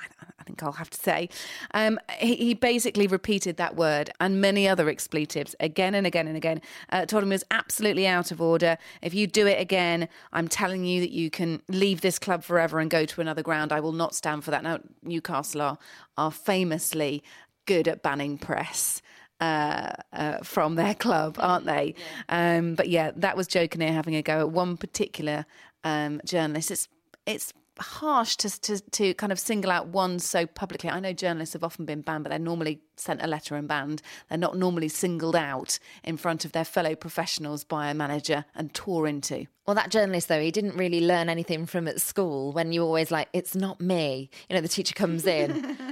Think 0.59 0.67
I'll 0.67 0.73
have 0.73 0.89
to 0.89 0.97
say. 0.97 1.29
Um, 1.73 1.99
he, 2.17 2.35
he 2.35 2.53
basically 2.53 3.07
repeated 3.07 3.55
that 3.57 3.75
word 3.75 4.09
and 4.19 4.41
many 4.41 4.67
other 4.67 4.89
expletives 4.89 5.55
again 5.59 5.95
and 5.95 6.05
again 6.05 6.27
and 6.27 6.35
again. 6.35 6.61
Uh, 6.91 7.05
told 7.05 7.23
him 7.23 7.31
it 7.31 7.35
was 7.35 7.45
absolutely 7.51 8.05
out 8.05 8.31
of 8.31 8.41
order. 8.41 8.77
If 9.01 9.13
you 9.13 9.25
do 9.25 9.47
it 9.47 9.59
again, 9.59 10.09
I'm 10.33 10.49
telling 10.49 10.83
you 10.83 10.99
that 10.99 11.11
you 11.11 11.29
can 11.29 11.61
leave 11.69 12.01
this 12.01 12.19
club 12.19 12.43
forever 12.43 12.79
and 12.79 12.91
go 12.91 13.05
to 13.05 13.21
another 13.21 13.41
ground. 13.41 13.71
I 13.71 13.79
will 13.79 13.93
not 13.93 14.13
stand 14.15 14.43
for 14.43 14.51
that. 14.51 14.63
Now, 14.63 14.79
Newcastle 15.01 15.61
are 15.61 15.77
are 16.17 16.31
famously 16.31 17.23
good 17.65 17.87
at 17.87 18.03
banning 18.03 18.37
press 18.37 19.01
uh, 19.39 19.93
uh, 20.11 20.39
from 20.39 20.75
their 20.75 20.93
club, 20.93 21.37
aren't 21.39 21.65
they? 21.65 21.95
Um, 22.27 22.75
but 22.75 22.89
yeah, 22.89 23.11
that 23.15 23.37
was 23.37 23.47
Joe 23.47 23.67
Kinnear 23.67 23.93
having 23.93 24.15
a 24.15 24.21
go 24.21 24.39
at 24.39 24.49
one 24.49 24.75
particular 24.75 25.45
um, 25.85 26.19
journalist. 26.25 26.71
It's 26.71 26.89
it's 27.25 27.53
harsh 27.81 28.35
to, 28.37 28.61
to 28.61 28.79
to 28.79 29.13
kind 29.15 29.31
of 29.31 29.39
single 29.39 29.71
out 29.71 29.87
one 29.87 30.19
so 30.19 30.45
publicly. 30.45 30.89
I 30.89 30.99
know 30.99 31.13
journalists 31.13 31.53
have 31.53 31.63
often 31.63 31.85
been 31.85 32.01
banned, 32.01 32.23
but 32.23 32.29
they're 32.29 32.39
normally 32.39 32.81
sent 32.97 33.21
a 33.23 33.27
letter 33.27 33.55
and 33.55 33.67
banned. 33.67 34.01
They're 34.29 34.37
not 34.37 34.57
normally 34.57 34.89
singled 34.89 35.35
out 35.35 35.79
in 36.03 36.17
front 36.17 36.45
of 36.45 36.51
their 36.51 36.65
fellow 36.65 36.95
professionals 36.95 37.63
by 37.63 37.89
a 37.89 37.93
manager 37.93 38.45
and 38.55 38.73
tore 38.73 39.07
into. 39.07 39.45
Well, 39.65 39.75
that 39.75 39.91
journalist, 39.91 40.27
though, 40.27 40.41
he 40.41 40.51
didn't 40.51 40.75
really 40.77 41.01
learn 41.01 41.29
anything 41.29 41.65
from 41.65 41.87
at 41.87 42.01
school 42.01 42.51
when 42.51 42.71
you 42.71 42.83
always 42.83 43.11
like, 43.11 43.29
it's 43.33 43.55
not 43.55 43.79
me. 43.79 44.29
You 44.49 44.55
know, 44.55 44.61
the 44.61 44.67
teacher 44.67 44.95
comes 44.95 45.25
in. 45.25 45.77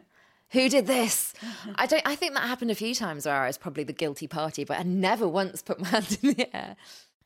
Who 0.50 0.68
did 0.68 0.86
this? 0.86 1.32
I 1.76 1.86
don't. 1.86 2.02
I 2.04 2.16
think 2.16 2.34
that 2.34 2.42
happened 2.42 2.70
a 2.72 2.74
few 2.74 2.94
times 2.94 3.24
where 3.24 3.36
I 3.36 3.46
was 3.46 3.56
probably 3.56 3.84
the 3.84 3.92
guilty 3.92 4.26
party, 4.26 4.64
but 4.64 4.78
I 4.80 4.82
never 4.82 5.28
once 5.28 5.62
put 5.62 5.80
my 5.80 5.88
hand 5.88 6.18
in 6.22 6.34
the 6.34 6.56
air. 6.56 6.76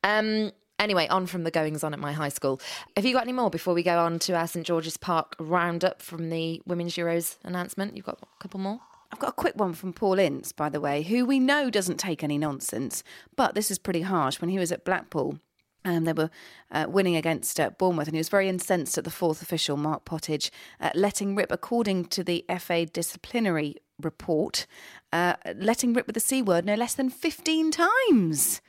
Um. 0.02 0.52
Anyway, 0.78 1.06
on 1.08 1.26
from 1.26 1.44
the 1.44 1.50
goings 1.50 1.84
on 1.84 1.94
at 1.94 2.00
my 2.00 2.12
high 2.12 2.28
school. 2.28 2.60
Have 2.96 3.04
you 3.04 3.12
got 3.12 3.22
any 3.22 3.32
more 3.32 3.48
before 3.48 3.74
we 3.74 3.82
go 3.82 3.98
on 3.98 4.18
to 4.20 4.34
our 4.34 4.46
St 4.46 4.66
George's 4.66 4.96
Park 4.96 5.36
roundup 5.38 6.02
from 6.02 6.30
the 6.30 6.60
Women's 6.66 6.94
Euros 6.94 7.36
announcement? 7.44 7.96
You've 7.96 8.06
got 8.06 8.18
a 8.20 8.42
couple 8.42 8.60
more. 8.60 8.80
I've 9.12 9.20
got 9.20 9.30
a 9.30 9.34
quick 9.34 9.54
one 9.54 9.74
from 9.74 9.92
Paul 9.92 10.18
Ince, 10.18 10.50
by 10.50 10.68
the 10.68 10.80
way, 10.80 11.02
who 11.02 11.24
we 11.24 11.38
know 11.38 11.70
doesn't 11.70 11.98
take 11.98 12.24
any 12.24 12.36
nonsense, 12.36 13.04
but 13.36 13.54
this 13.54 13.70
is 13.70 13.78
pretty 13.78 14.00
harsh. 14.02 14.40
When 14.40 14.50
he 14.50 14.58
was 14.58 14.72
at 14.72 14.84
Blackpool, 14.84 15.38
um, 15.84 16.04
they 16.04 16.12
were 16.12 16.30
uh, 16.72 16.86
winning 16.88 17.14
against 17.14 17.60
uh, 17.60 17.70
Bournemouth, 17.70 18.08
and 18.08 18.16
he 18.16 18.18
was 18.18 18.28
very 18.28 18.48
incensed 18.48 18.98
at 18.98 19.04
the 19.04 19.10
fourth 19.10 19.42
official, 19.42 19.76
Mark 19.76 20.04
Pottage, 20.04 20.50
uh, 20.80 20.90
letting 20.96 21.36
rip, 21.36 21.52
according 21.52 22.06
to 22.06 22.24
the 22.24 22.44
FA 22.58 22.86
disciplinary 22.86 23.76
report, 24.00 24.66
uh, 25.12 25.34
letting 25.54 25.92
rip 25.92 26.06
with 26.08 26.14
the 26.14 26.20
C 26.20 26.42
word 26.42 26.64
no 26.64 26.74
less 26.74 26.94
than 26.94 27.08
15 27.08 27.70
times. 27.70 28.60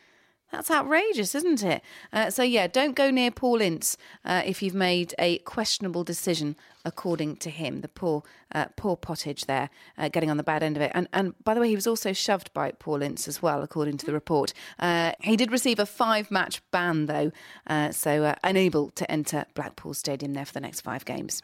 That's 0.56 0.72
outrageous, 0.72 1.36
isn't 1.36 1.64
it? 1.64 1.82
Uh, 2.14 2.30
so, 2.30 2.42
yeah, 2.42 2.68
don't 2.68 2.96
go 2.96 3.12
near 3.12 3.30
Paul 3.30 3.60
Ince 3.60 3.98
uh, 4.24 4.42
if 4.46 4.64
you've 4.64 4.74
made 4.74 5.14
a 5.20 5.40
questionable 5.40 6.06
decision, 6.06 6.56
according 6.86 7.36
to 7.38 7.50
him. 7.50 7.82
The 7.82 7.90
poor, 7.90 8.24
uh, 8.54 8.68
poor 8.78 8.96
Pottage 8.96 9.48
there, 9.48 9.70
uh, 9.98 10.08
getting 10.08 10.32
on 10.32 10.38
the 10.38 10.44
bad 10.44 10.64
end 10.64 10.78
of 10.78 10.82
it. 10.82 10.94
And, 10.96 11.10
and 11.12 11.34
by 11.44 11.56
the 11.56 11.60
way, 11.60 11.68
he 11.68 11.76
was 11.76 11.88
also 11.88 12.14
shoved 12.14 12.54
by 12.54 12.72
Paul 12.72 13.02
Ince 13.02 13.28
as 13.28 13.42
well, 13.42 13.64
according 13.64 13.98
to 13.98 14.06
the 14.06 14.14
report. 14.14 14.54
Uh, 14.80 15.12
he 15.20 15.36
did 15.36 15.52
receive 15.52 15.78
a 15.78 15.86
five 15.86 16.32
match 16.32 16.62
ban, 16.72 17.08
though, 17.08 17.34
uh, 17.68 17.92
so 17.92 18.34
unable 18.42 18.92
to 18.92 19.12
enter 19.12 19.48
Blackpool 19.56 19.94
Stadium 19.94 20.32
there 20.36 20.46
for 20.46 20.54
the 20.54 20.62
next 20.62 20.80
five 20.80 21.04
games. 21.04 21.42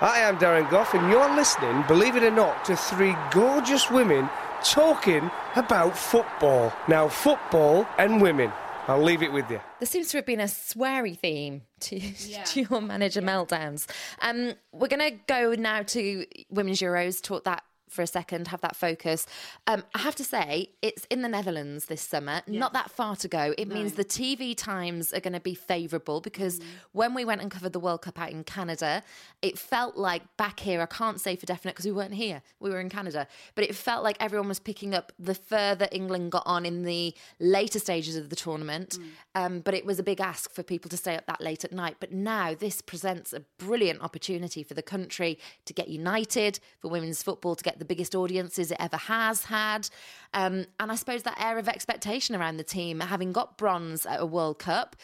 Hi, 0.00 0.28
I'm 0.28 0.38
Darren 0.38 0.68
Goff, 0.68 0.94
and 0.94 1.08
you're 1.12 1.32
listening, 1.36 1.84
believe 1.86 2.16
it 2.16 2.24
or 2.24 2.32
not, 2.32 2.64
to 2.64 2.74
three 2.74 3.16
gorgeous 3.30 3.88
women 3.88 4.28
talking 4.64 5.30
about 5.56 5.96
football. 5.96 6.72
Now, 6.88 7.08
football 7.08 7.86
and 7.98 8.20
women. 8.20 8.52
I'll 8.88 9.02
leave 9.02 9.22
it 9.22 9.32
with 9.32 9.50
you. 9.50 9.60
There 9.80 9.86
seems 9.86 10.08
to 10.10 10.18
have 10.18 10.26
been 10.26 10.40
a 10.40 10.44
sweary 10.44 11.18
theme 11.18 11.62
to, 11.80 12.00
to 12.46 12.60
your 12.62 12.80
manager 12.80 13.20
meltdowns. 13.20 13.86
Um, 14.22 14.54
we're 14.72 14.88
going 14.88 15.10
to 15.10 15.18
go 15.26 15.54
now 15.54 15.82
to 15.82 16.24
Women's 16.48 16.80
Euros, 16.80 17.22
talk 17.22 17.44
that 17.44 17.62
for 17.88 18.02
a 18.02 18.06
second, 18.06 18.48
have 18.48 18.60
that 18.60 18.76
focus. 18.76 19.26
Um, 19.66 19.84
I 19.94 19.98
have 20.00 20.14
to 20.16 20.24
say, 20.24 20.70
it's 20.82 21.06
in 21.10 21.22
the 21.22 21.28
Netherlands 21.28 21.86
this 21.86 22.02
summer, 22.02 22.42
not 22.46 22.72
that 22.72 22.90
far 22.90 23.16
to 23.16 23.28
go. 23.28 23.54
It 23.56 23.68
means 23.68 23.94
the 23.94 24.04
TV 24.04 24.56
times 24.56 25.12
are 25.12 25.20
going 25.20 25.32
to 25.32 25.40
be 25.40 25.54
favourable 25.54 26.20
because 26.20 26.60
when 26.92 27.14
we 27.14 27.24
went 27.24 27.40
and 27.40 27.50
covered 27.50 27.72
the 27.72 27.80
World 27.80 28.02
Cup 28.02 28.18
out 28.20 28.30
in 28.30 28.44
Canada, 28.44 29.02
it 29.42 29.58
felt 29.58 29.96
like 29.96 30.22
back 30.36 30.60
here, 30.60 30.80
I 30.80 30.86
can't 30.86 31.20
say 31.20 31.36
for 31.36 31.46
definite 31.46 31.74
because 31.74 31.86
we 31.86 31.92
weren't 31.92 32.14
here, 32.14 32.42
we 32.60 32.70
were 32.70 32.80
in 32.80 32.88
Canada, 32.88 33.26
but 33.54 33.64
it 33.64 33.74
felt 33.74 34.02
like 34.02 34.16
everyone 34.20 34.48
was 34.48 34.60
picking 34.60 34.94
up 34.94 35.12
the 35.18 35.34
further 35.34 35.88
England 35.92 36.32
got 36.32 36.42
on 36.46 36.66
in 36.66 36.82
the 36.82 37.14
later 37.40 37.78
stages 37.78 38.16
of 38.16 38.30
the 38.30 38.36
tournament. 38.36 38.98
Um, 39.34 39.60
but 39.60 39.74
it 39.74 39.84
was 39.84 39.98
a 39.98 40.02
big 40.02 40.20
ask 40.20 40.52
for 40.52 40.62
people 40.62 40.88
to 40.90 40.96
stay 40.96 41.16
up 41.16 41.26
that 41.26 41.40
late 41.40 41.64
at 41.64 41.72
night. 41.72 41.96
But 42.00 42.12
now 42.12 42.54
this 42.54 42.80
presents 42.80 43.32
a 43.32 43.40
brilliant 43.58 44.00
opportunity 44.02 44.62
for 44.62 44.74
the 44.74 44.82
country 44.82 45.38
to 45.64 45.72
get 45.72 45.88
united, 45.88 46.60
for 46.80 46.88
women's 46.88 47.22
football 47.22 47.54
to 47.54 47.64
get 47.64 47.77
the 47.78 47.84
biggest 47.84 48.14
audiences 48.14 48.70
it 48.70 48.76
ever 48.80 48.96
has 48.96 49.44
had. 49.44 49.88
Um, 50.34 50.66
and 50.78 50.92
I 50.92 50.94
suppose 50.94 51.22
that 51.24 51.40
air 51.40 51.58
of 51.58 51.68
expectation 51.68 52.34
around 52.34 52.56
the 52.56 52.64
team, 52.64 53.00
having 53.00 53.32
got 53.32 53.58
bronze 53.58 54.06
at 54.06 54.20
a 54.20 54.26
World 54.26 54.58
Cup. 54.58 54.96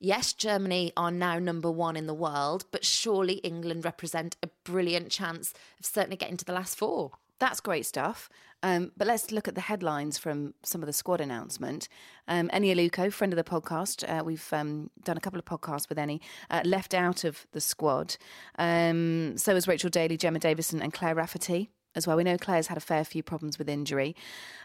Yes, 0.00 0.32
Germany 0.32 0.92
are 0.96 1.10
now 1.10 1.38
number 1.38 1.70
one 1.70 1.96
in 1.96 2.06
the 2.06 2.14
world, 2.14 2.64
but 2.70 2.84
surely 2.84 3.34
England 3.38 3.84
represent 3.84 4.36
a 4.42 4.48
brilliant 4.64 5.10
chance 5.10 5.52
of 5.80 5.86
certainly 5.86 6.16
getting 6.16 6.36
to 6.36 6.44
the 6.44 6.52
last 6.52 6.78
four. 6.78 7.12
That's 7.40 7.60
great 7.60 7.86
stuff. 7.86 8.28
Um, 8.62 8.90
but 8.96 9.06
let's 9.06 9.30
look 9.30 9.46
at 9.46 9.54
the 9.54 9.60
headlines 9.60 10.18
from 10.18 10.54
some 10.64 10.82
of 10.82 10.86
the 10.86 10.92
squad 10.92 11.20
announcement. 11.20 11.88
Um, 12.26 12.48
Eni 12.48 12.74
Aluko, 12.74 13.12
friend 13.12 13.32
of 13.32 13.36
the 13.36 13.44
podcast, 13.44 14.08
uh, 14.08 14.24
we've 14.24 14.52
um, 14.52 14.90
done 15.04 15.16
a 15.16 15.20
couple 15.20 15.38
of 15.38 15.44
podcasts 15.44 15.88
with 15.88 15.98
Eni, 15.98 16.20
uh, 16.50 16.62
left 16.64 16.92
out 16.92 17.24
of 17.24 17.46
the 17.52 17.60
squad. 17.60 18.16
Um, 18.58 19.36
so 19.36 19.54
is 19.54 19.68
Rachel 19.68 19.90
Daly, 19.90 20.16
Gemma 20.16 20.40
Davison, 20.40 20.82
and 20.82 20.92
Claire 20.92 21.14
Rafferty 21.14 21.70
as 21.94 22.06
well. 22.06 22.16
We 22.16 22.24
know 22.24 22.38
Claire's 22.38 22.68
had 22.68 22.76
a 22.76 22.80
fair 22.80 23.04
few 23.04 23.22
problems 23.22 23.58
with 23.58 23.68
injury. 23.68 24.14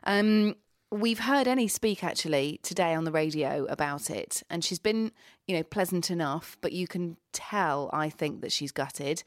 Um, 0.04 0.56
we've 0.92 1.20
heard 1.20 1.48
Eni 1.48 1.70
speak 1.70 2.04
actually 2.04 2.60
today 2.62 2.94
on 2.94 3.04
the 3.04 3.12
radio 3.12 3.66
about 3.66 4.10
it, 4.10 4.44
and 4.50 4.64
she's 4.64 4.80
been, 4.80 5.12
you 5.48 5.56
know, 5.56 5.64
pleasant 5.64 6.12
enough, 6.12 6.58
but 6.62 6.72
you 6.72 6.88
can 6.88 7.18
tell, 7.32 7.90
I 7.92 8.10
think, 8.10 8.42
that 8.42 8.52
she's 8.52 8.72
gutted. 8.72 9.24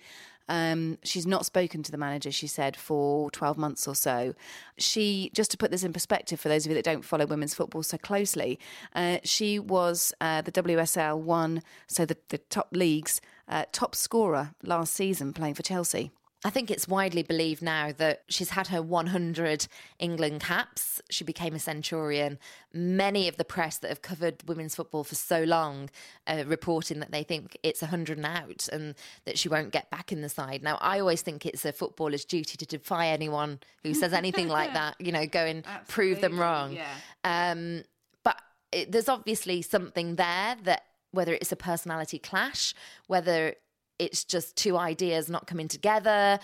Um, 0.49 0.99
she's 1.03 1.27
not 1.27 1.45
spoken 1.45 1.83
to 1.83 1.91
the 1.91 1.99
manager, 1.99 2.31
she 2.31 2.47
said, 2.47 2.77
for 2.77 3.31
12 3.33 3.59
months 3.59 3.89
or 3.89 3.95
so. 3.95 4.35
She, 4.79 5.31
just 5.35 5.51
to 5.51 5.57
put 5.57 5.71
this 5.71 5.83
in 5.83 5.93
perspective 5.93 6.39
for 6.39 6.49
those 6.49 6.65
of 6.65 6.71
you 6.71 6.77
that 6.77 6.85
don't 6.85 7.05
follow 7.05 7.27
women's 7.27 7.55
football 7.55 7.83
so 7.83 7.99
closely, 7.99 8.59
uh, 8.95 9.19
she 9.25 9.59
was 9.59 10.13
uh, 10.21 10.43
the 10.43 10.53
WSL 10.53 11.19
one, 11.19 11.63
so 11.89 12.07
the, 12.07 12.17
the 12.29 12.39
top 12.39 12.69
league's 12.73 13.21
uh, 13.49 13.65
top 13.73 13.95
scorer 13.95 14.55
last 14.63 14.93
season 14.93 15.33
playing 15.33 15.55
for 15.55 15.63
Chelsea. 15.63 16.13
I 16.47 16.51
think 16.51 16.71
it's 16.71 16.87
widely 16.87 17.25
believed 17.25 17.61
now 17.61 17.91
that 17.97 18.23
she's 18.29 18.51
had 18.51 18.69
her 18.69 18.81
100 18.81 19.67
England 19.99 20.43
caps. 20.43 21.03
She 21.11 21.25
became 21.25 21.57
a 21.57 21.59
centurion. 21.59 22.39
Many 22.73 23.27
of 23.27 23.37
the 23.37 23.45
press 23.45 23.79
that 23.79 23.89
have 23.89 24.01
covered 24.01 24.45
women's 24.47 24.77
football 24.77 25.03
for 25.03 25.17
so 25.17 25.43
long 25.43 25.91
are 26.29 26.45
reporting 26.45 27.01
that 27.01 27.11
they 27.11 27.25
think 27.25 27.59
it's 27.65 27.83
100 27.83 28.19
and 28.19 28.27
out 28.27 28.69
and 28.73 28.95
that 29.25 29.41
she 29.41 29.49
won't 29.49 29.73
get 29.73 29.91
back 29.91 30.13
in 30.13 30.21
the 30.21 30.29
side. 30.29 30.63
Now, 30.63 30.79
I 30.81 31.01
always 31.01 31.21
think 31.21 31.47
it's 31.47 31.65
a 31.65 31.73
footballer's 31.73 32.25
duty 32.25 32.57
to 32.57 32.65
defy 32.65 33.09
anyone 33.09 33.59
who 33.83 33.93
says 33.93 34.13
anything 34.13 34.47
like 34.47 34.73
that, 34.73 34.95
you 35.01 35.11
know, 35.11 35.27
go 35.27 35.45
and 35.45 35.65
prove 35.89 36.21
them 36.21 36.39
wrong. 36.39 36.79
Um, 37.25 37.83
but 38.23 38.41
it, 38.71 38.93
there's 38.93 39.09
obviously 39.09 39.63
something 39.63 40.15
there 40.15 40.55
that 40.63 40.85
whether 41.11 41.35
it's 41.35 41.51
a 41.51 41.57
personality 41.57 42.21
clash, 42.21 42.73
whether 43.09 43.55
it's 43.99 44.25
just 44.25 44.57
two 44.57 44.77
ideas 44.77 45.29
not 45.29 45.47
coming 45.47 45.69
together. 45.69 46.39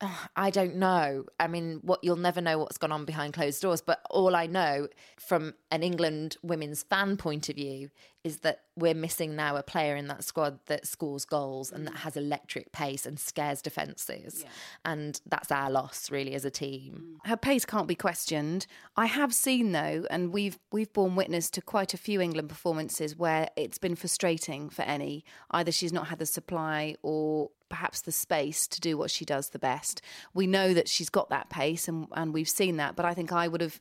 I 0.36 0.50
don't 0.50 0.76
know. 0.76 1.24
I 1.38 1.46
mean, 1.46 1.80
what 1.82 2.00
you'll 2.02 2.16
never 2.16 2.40
know 2.40 2.58
what's 2.58 2.78
gone 2.78 2.92
on 2.92 3.04
behind 3.04 3.34
closed 3.34 3.62
doors. 3.62 3.80
But 3.80 4.00
all 4.10 4.34
I 4.34 4.46
know 4.46 4.88
from 5.18 5.54
an 5.70 5.82
England 5.82 6.36
women's 6.42 6.82
fan 6.82 7.16
point 7.16 7.48
of 7.48 7.56
view 7.56 7.90
is 8.22 8.40
that 8.40 8.60
we're 8.76 8.94
missing 8.94 9.34
now 9.34 9.56
a 9.56 9.62
player 9.62 9.96
in 9.96 10.06
that 10.08 10.22
squad 10.22 10.58
that 10.66 10.86
scores 10.86 11.24
goals 11.24 11.72
and 11.72 11.86
that 11.86 11.94
mm. 11.94 11.98
has 11.98 12.18
electric 12.18 12.70
pace 12.70 13.06
and 13.06 13.18
scares 13.18 13.62
defences. 13.62 14.44
And 14.84 15.18
that's 15.24 15.50
our 15.50 15.70
loss, 15.70 16.10
really, 16.10 16.34
as 16.34 16.44
a 16.44 16.50
team. 16.50 17.18
Mm. 17.24 17.28
Her 17.28 17.36
pace 17.36 17.64
can't 17.64 17.88
be 17.88 17.94
questioned. 17.94 18.66
I 18.96 19.06
have 19.06 19.34
seen 19.34 19.72
though, 19.72 20.06
and 20.10 20.32
we've 20.32 20.58
we've 20.70 20.92
borne 20.92 21.16
witness 21.16 21.50
to 21.50 21.62
quite 21.62 21.94
a 21.94 21.98
few 21.98 22.20
England 22.20 22.48
performances 22.48 23.16
where 23.16 23.48
it's 23.56 23.78
been 23.78 23.96
frustrating 23.96 24.68
for 24.68 24.82
Eni. 24.82 25.22
Either 25.50 25.72
she's 25.72 25.92
not 25.92 26.08
had 26.08 26.18
the 26.18 26.26
supply 26.26 26.96
or 27.02 27.50
perhaps 27.70 28.02
the 28.02 28.12
space 28.12 28.66
to 28.66 28.80
do 28.80 28.98
what 28.98 29.10
she 29.10 29.24
does 29.24 29.48
the 29.48 29.58
best. 29.58 30.02
We 30.34 30.46
know 30.46 30.74
that 30.74 30.88
she's 30.88 31.08
got 31.08 31.30
that 31.30 31.48
pace 31.48 31.88
and, 31.88 32.06
and 32.12 32.34
we've 32.34 32.48
seen 32.48 32.76
that, 32.76 32.96
but 32.96 33.06
I 33.06 33.14
think 33.14 33.32
I 33.32 33.48
would 33.48 33.62
have 33.62 33.80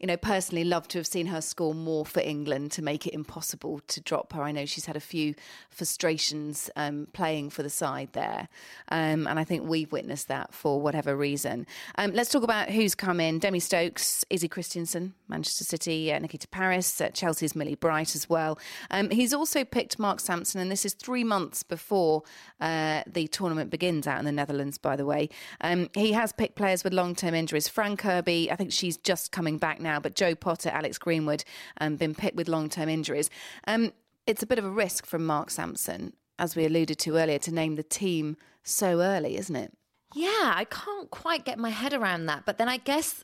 you 0.00 0.06
know, 0.06 0.16
personally 0.16 0.64
loved 0.64 0.90
to 0.92 0.98
have 0.98 1.06
seen 1.06 1.26
her 1.26 1.40
score 1.40 1.74
more 1.74 2.04
for 2.04 2.20
England 2.20 2.72
to 2.72 2.82
make 2.82 3.06
it 3.06 3.14
impossible 3.14 3.80
to 3.88 4.00
drop 4.00 4.32
her. 4.32 4.42
I 4.42 4.52
know 4.52 4.66
she's 4.66 4.86
had 4.86 4.96
a 4.96 5.00
few 5.00 5.34
frustrations 5.70 6.70
um, 6.76 7.08
playing 7.12 7.50
for 7.50 7.62
the 7.62 7.70
side 7.70 8.10
there, 8.12 8.48
um, 8.88 9.26
and 9.26 9.38
I 9.38 9.44
think 9.44 9.68
we've 9.68 9.92
witnessed 9.92 10.28
that 10.28 10.54
for 10.54 10.80
whatever 10.80 11.16
reason. 11.16 11.66
Um, 11.96 12.12
let's 12.12 12.30
talk 12.30 12.42
about 12.42 12.70
who's 12.70 12.94
come 12.94 13.20
in: 13.20 13.38
Demi 13.38 13.60
Stokes, 13.60 14.24
Izzy 14.30 14.48
Christiansen, 14.48 15.14
Manchester 15.28 15.64
City, 15.64 16.12
uh, 16.12 16.18
Nikita 16.18 16.48
Parris, 16.48 17.00
uh, 17.00 17.08
Chelsea's 17.10 17.56
Millie 17.56 17.74
Bright 17.74 18.14
as 18.14 18.28
well. 18.28 18.58
Um, 18.90 19.10
he's 19.10 19.32
also 19.32 19.64
picked 19.64 19.98
Mark 19.98 20.20
Sampson, 20.20 20.60
and 20.60 20.70
this 20.70 20.84
is 20.84 20.94
three 20.94 21.24
months 21.24 21.62
before 21.62 22.22
uh, 22.60 23.02
the 23.06 23.26
tournament 23.28 23.70
begins 23.70 24.06
out 24.06 24.18
in 24.18 24.24
the 24.24 24.32
Netherlands. 24.32 24.78
By 24.78 24.96
the 24.96 25.06
way, 25.06 25.28
um, 25.60 25.88
he 25.94 26.12
has 26.12 26.32
picked 26.32 26.56
players 26.56 26.84
with 26.84 26.92
long-term 26.92 27.34
injuries. 27.34 27.68
Fran 27.68 27.96
Kirby, 27.96 28.50
I 28.50 28.56
think 28.56 28.72
she's 28.72 28.96
just 28.96 29.32
coming 29.32 29.58
back 29.58 29.80
now, 29.86 30.00
but 30.00 30.14
Jo 30.14 30.34
Potter, 30.34 30.70
Alex 30.70 30.98
Greenwood, 30.98 31.44
um, 31.80 31.96
been 31.96 32.14
picked 32.14 32.36
with 32.36 32.48
long 32.48 32.68
term 32.68 32.88
injuries. 32.88 33.30
Um, 33.66 33.92
it's 34.26 34.42
a 34.42 34.46
bit 34.46 34.58
of 34.58 34.64
a 34.64 34.70
risk 34.70 35.06
from 35.06 35.24
Mark 35.24 35.50
Sampson, 35.50 36.12
as 36.38 36.56
we 36.56 36.66
alluded 36.66 36.98
to 36.98 37.16
earlier, 37.16 37.38
to 37.38 37.54
name 37.54 37.76
the 37.76 37.82
team 37.82 38.36
so 38.62 39.00
early, 39.00 39.36
isn't 39.36 39.56
it? 39.56 39.72
Yeah, 40.14 40.52
I 40.54 40.66
can't 40.68 41.10
quite 41.10 41.44
get 41.44 41.58
my 41.58 41.70
head 41.70 41.92
around 41.92 42.26
that. 42.26 42.44
But 42.44 42.58
then 42.58 42.68
I 42.68 42.78
guess, 42.78 43.22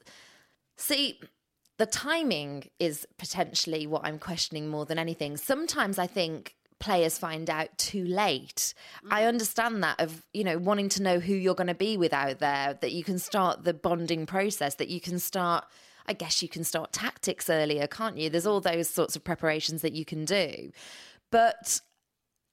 see, 0.77 1.21
the 1.79 1.87
timing 1.87 2.69
is 2.79 3.07
potentially 3.19 3.87
what 3.87 4.05
I'm 4.05 4.19
questioning 4.19 4.69
more 4.69 4.87
than 4.87 4.99
anything. 4.99 5.37
Sometimes 5.37 5.99
I 5.99 6.07
think 6.07 6.55
players 6.79 7.17
find 7.17 7.49
out 7.49 7.77
too 7.79 8.05
late. 8.05 8.75
I 9.11 9.25
understand 9.25 9.83
that 9.85 10.01
of, 10.01 10.25
you 10.33 10.45
know, 10.45 10.59
wanting 10.59 10.89
to 10.91 11.03
know 11.03 11.21
who 11.21 11.33
you're 11.33 11.55
going 11.55 11.69
to 11.69 11.75
be 11.75 11.97
with 11.97 12.13
out 12.13 12.41
there, 12.41 12.79
that 12.81 12.93
you 12.93 13.05
can 13.05 13.19
start 13.19 13.65
the 13.65 13.73
bonding 13.73 14.27
process, 14.27 14.75
that 14.77 14.89
you 14.89 15.01
can 15.01 15.19
start 15.19 15.65
I 16.07 16.13
guess 16.13 16.43
you 16.43 16.49
can 16.49 16.65
start 16.65 16.93
tactics 16.93 17.49
earlier, 17.49 17.87
can't 17.87 18.19
you? 18.19 18.31
There's 18.31 18.47
all 18.47 18.61
those 18.61 18.89
sorts 18.89 19.17
of 19.17 19.25
preparations 19.25 19.83
that 19.83 19.93
you 19.93 20.05
can 20.05 20.25
do. 20.25 20.71
But 21.31 21.81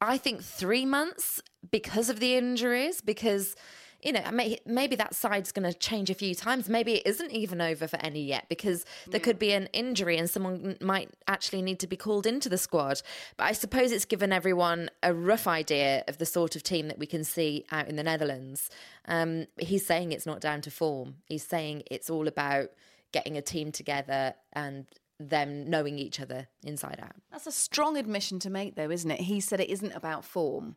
I 0.02 0.18
think 0.18 0.44
3 0.44 0.86
months 0.86 1.42
because 1.72 2.10
of 2.10 2.20
the 2.20 2.36
injuries 2.36 3.02
because 3.02 3.56
you 4.02 4.14
know, 4.14 4.22
maybe 4.66 4.96
that 4.96 5.14
side's 5.14 5.52
going 5.52 5.70
to 5.70 5.78
change 5.78 6.10
a 6.10 6.14
few 6.14 6.34
times. 6.34 6.70
Maybe 6.70 6.96
it 6.96 7.06
isn't 7.06 7.32
even 7.32 7.60
over 7.60 7.86
for 7.86 7.98
Eni 7.98 8.26
yet 8.26 8.48
because 8.48 8.86
there 9.08 9.20
yeah. 9.20 9.26
could 9.26 9.38
be 9.38 9.52
an 9.52 9.68
injury 9.74 10.18
and 10.18 10.30
someone 10.30 10.78
might 10.80 11.10
actually 11.28 11.62
need 11.62 11.80
to 11.80 11.88
be 11.88 11.98
called 11.98 12.26
into 12.26 12.48
the 12.48 12.58
squad. 12.58 13.02
But 13.36 13.46
I 13.46 13.52
suppose 13.52 13.92
it's 13.92 14.06
given 14.06 14.32
everyone 14.32 14.90
a 15.04 15.14
rough 15.14 15.48
idea 15.48 16.06
of 16.08 16.18
the 16.18 16.26
sort 16.26 16.56
of 16.56 16.64
team 16.64 16.88
that 16.88 16.98
we 16.98 17.08
can 17.08 17.26
see 17.26 17.66
out 17.72 17.90
in 17.90 17.98
the 17.98 18.04
Netherlands. 18.04 18.70
Um, 19.06 19.48
he's 19.58 19.86
saying 19.86 20.14
it's 20.14 20.26
not 20.26 20.40
down 20.40 20.62
to 20.62 20.72
form. 20.72 21.16
He's 21.26 21.44
saying 21.44 21.84
it's 21.92 22.10
all 22.10 22.30
about 22.30 22.70
getting 23.12 23.38
a 23.38 23.42
team 23.42 23.72
together 23.72 24.34
and 24.54 24.86
them 25.20 25.70
knowing 25.70 26.00
each 26.00 26.20
other 26.20 26.48
inside 26.64 27.00
out. 27.02 27.16
That's 27.32 27.48
a 27.48 27.52
strong 27.52 27.98
admission 27.98 28.40
to 28.40 28.50
make, 28.50 28.76
though, 28.76 28.90
isn't 28.90 29.12
it? 29.12 29.22
He 29.22 29.40
said 29.40 29.60
it 29.60 29.70
isn't 29.70 29.92
about 29.92 30.24
form. 30.24 30.76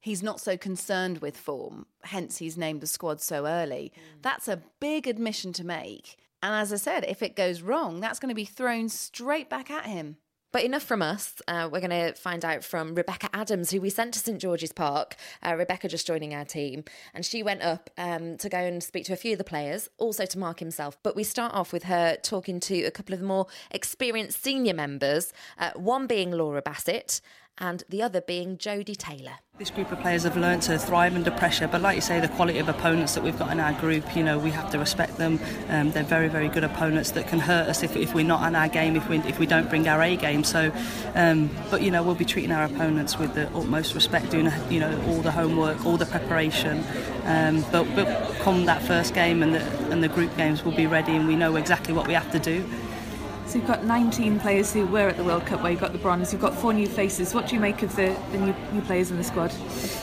He's 0.00 0.22
not 0.22 0.40
so 0.40 0.56
concerned 0.56 1.18
with 1.18 1.36
form, 1.36 1.86
hence, 2.04 2.38
he's 2.38 2.56
named 2.56 2.82
the 2.82 2.86
squad 2.86 3.20
so 3.20 3.46
early. 3.46 3.92
Mm. 3.96 4.22
That's 4.22 4.46
a 4.46 4.62
big 4.78 5.08
admission 5.08 5.52
to 5.54 5.64
make. 5.64 6.18
And 6.40 6.54
as 6.54 6.72
I 6.72 6.76
said, 6.76 7.04
if 7.08 7.20
it 7.20 7.34
goes 7.34 7.62
wrong, 7.62 7.98
that's 7.98 8.20
going 8.20 8.28
to 8.28 8.34
be 8.34 8.44
thrown 8.44 8.88
straight 8.88 9.50
back 9.50 9.70
at 9.70 9.86
him. 9.86 10.18
But 10.50 10.64
enough 10.64 10.82
from 10.82 11.02
us. 11.02 11.42
Uh, 11.46 11.68
we're 11.70 11.80
going 11.80 11.90
to 11.90 12.14
find 12.14 12.42
out 12.42 12.64
from 12.64 12.94
Rebecca 12.94 13.28
Adams, 13.34 13.70
who 13.70 13.82
we 13.82 13.90
sent 13.90 14.14
to 14.14 14.20
St 14.20 14.40
George's 14.40 14.72
Park. 14.72 15.16
Uh, 15.42 15.54
Rebecca 15.56 15.88
just 15.88 16.06
joining 16.06 16.34
our 16.34 16.46
team. 16.46 16.84
And 17.12 17.24
she 17.24 17.42
went 17.42 17.62
up 17.62 17.90
um, 17.98 18.38
to 18.38 18.48
go 18.48 18.58
and 18.58 18.82
speak 18.82 19.04
to 19.06 19.12
a 19.12 19.16
few 19.16 19.32
of 19.32 19.38
the 19.38 19.44
players, 19.44 19.90
also 19.98 20.24
to 20.24 20.38
Mark 20.38 20.60
himself. 20.60 20.96
But 21.02 21.14
we 21.14 21.22
start 21.22 21.52
off 21.52 21.70
with 21.70 21.84
her 21.84 22.16
talking 22.22 22.60
to 22.60 22.84
a 22.84 22.90
couple 22.90 23.12
of 23.12 23.20
the 23.20 23.26
more 23.26 23.46
experienced 23.70 24.42
senior 24.42 24.74
members, 24.74 25.34
uh, 25.58 25.72
one 25.74 26.06
being 26.06 26.30
Laura 26.30 26.62
Bassett 26.62 27.20
and 27.60 27.84
the 27.88 28.02
other 28.02 28.20
being 28.20 28.56
Jodie 28.56 28.96
Taylor. 28.96 29.38
This 29.58 29.70
group 29.70 29.90
of 29.90 29.98
players 29.98 30.22
have 30.22 30.36
learned 30.36 30.62
to 30.62 30.78
thrive 30.78 31.16
under 31.16 31.32
pressure, 31.32 31.66
but 31.66 31.80
like 31.80 31.96
you 31.96 32.00
say, 32.00 32.20
the 32.20 32.28
quality 32.28 32.60
of 32.60 32.68
opponents 32.68 33.14
that 33.14 33.24
we've 33.24 33.36
got 33.36 33.50
in 33.50 33.58
our 33.58 33.72
group, 33.72 34.14
you 34.14 34.22
know, 34.22 34.38
we 34.38 34.52
have 34.52 34.70
to 34.70 34.78
respect 34.78 35.16
them. 35.16 35.40
Um, 35.68 35.90
they're 35.90 36.04
very, 36.04 36.28
very 36.28 36.48
good 36.48 36.62
opponents 36.62 37.10
that 37.12 37.26
can 37.26 37.40
hurt 37.40 37.68
us 37.68 37.82
if, 37.82 37.96
if 37.96 38.14
we're 38.14 38.24
not 38.24 38.42
on 38.42 38.54
our 38.54 38.68
game, 38.68 38.94
if 38.94 39.08
we, 39.08 39.18
if 39.18 39.40
we 39.40 39.46
don't 39.46 39.68
bring 39.68 39.88
our 39.88 40.00
A 40.00 40.14
game. 40.16 40.44
So, 40.44 40.70
um, 41.16 41.50
but 41.70 41.82
you 41.82 41.90
know, 41.90 42.04
we'll 42.04 42.14
be 42.14 42.24
treating 42.24 42.52
our 42.52 42.64
opponents 42.64 43.18
with 43.18 43.34
the 43.34 43.48
utmost 43.48 43.96
respect, 43.96 44.30
doing 44.30 44.48
you 44.70 44.78
know 44.78 44.96
all 45.08 45.22
the 45.22 45.32
homework, 45.32 45.84
all 45.84 45.96
the 45.96 46.06
preparation. 46.06 46.84
Um, 47.24 47.64
but, 47.72 47.84
but 47.96 48.06
come 48.38 48.66
that 48.66 48.80
first 48.80 49.12
game 49.12 49.42
and 49.42 49.54
the, 49.54 49.90
and 49.90 50.04
the 50.04 50.08
group 50.08 50.36
games, 50.36 50.64
we'll 50.64 50.76
be 50.76 50.86
ready 50.86 51.16
and 51.16 51.26
we 51.26 51.34
know 51.34 51.56
exactly 51.56 51.92
what 51.92 52.06
we 52.06 52.14
have 52.14 52.30
to 52.30 52.38
do. 52.38 52.64
So 53.48 53.56
you've 53.56 53.66
got 53.66 53.82
19 53.82 54.40
players 54.40 54.74
who 54.74 54.86
were 54.86 55.08
at 55.08 55.16
the 55.16 55.24
World 55.24 55.46
Cup 55.46 55.62
where 55.62 55.72
you 55.72 55.78
got 55.78 55.92
the 55.92 55.98
bronze. 55.98 56.34
You've 56.34 56.42
got 56.42 56.54
four 56.54 56.74
new 56.74 56.86
faces. 56.86 57.32
What 57.32 57.48
do 57.48 57.54
you 57.54 57.60
make 57.62 57.82
of 57.82 57.96
the, 57.96 58.14
the 58.30 58.36
new, 58.36 58.54
new 58.72 58.82
players 58.82 59.10
in 59.10 59.16
the 59.16 59.24
squad? 59.24 59.50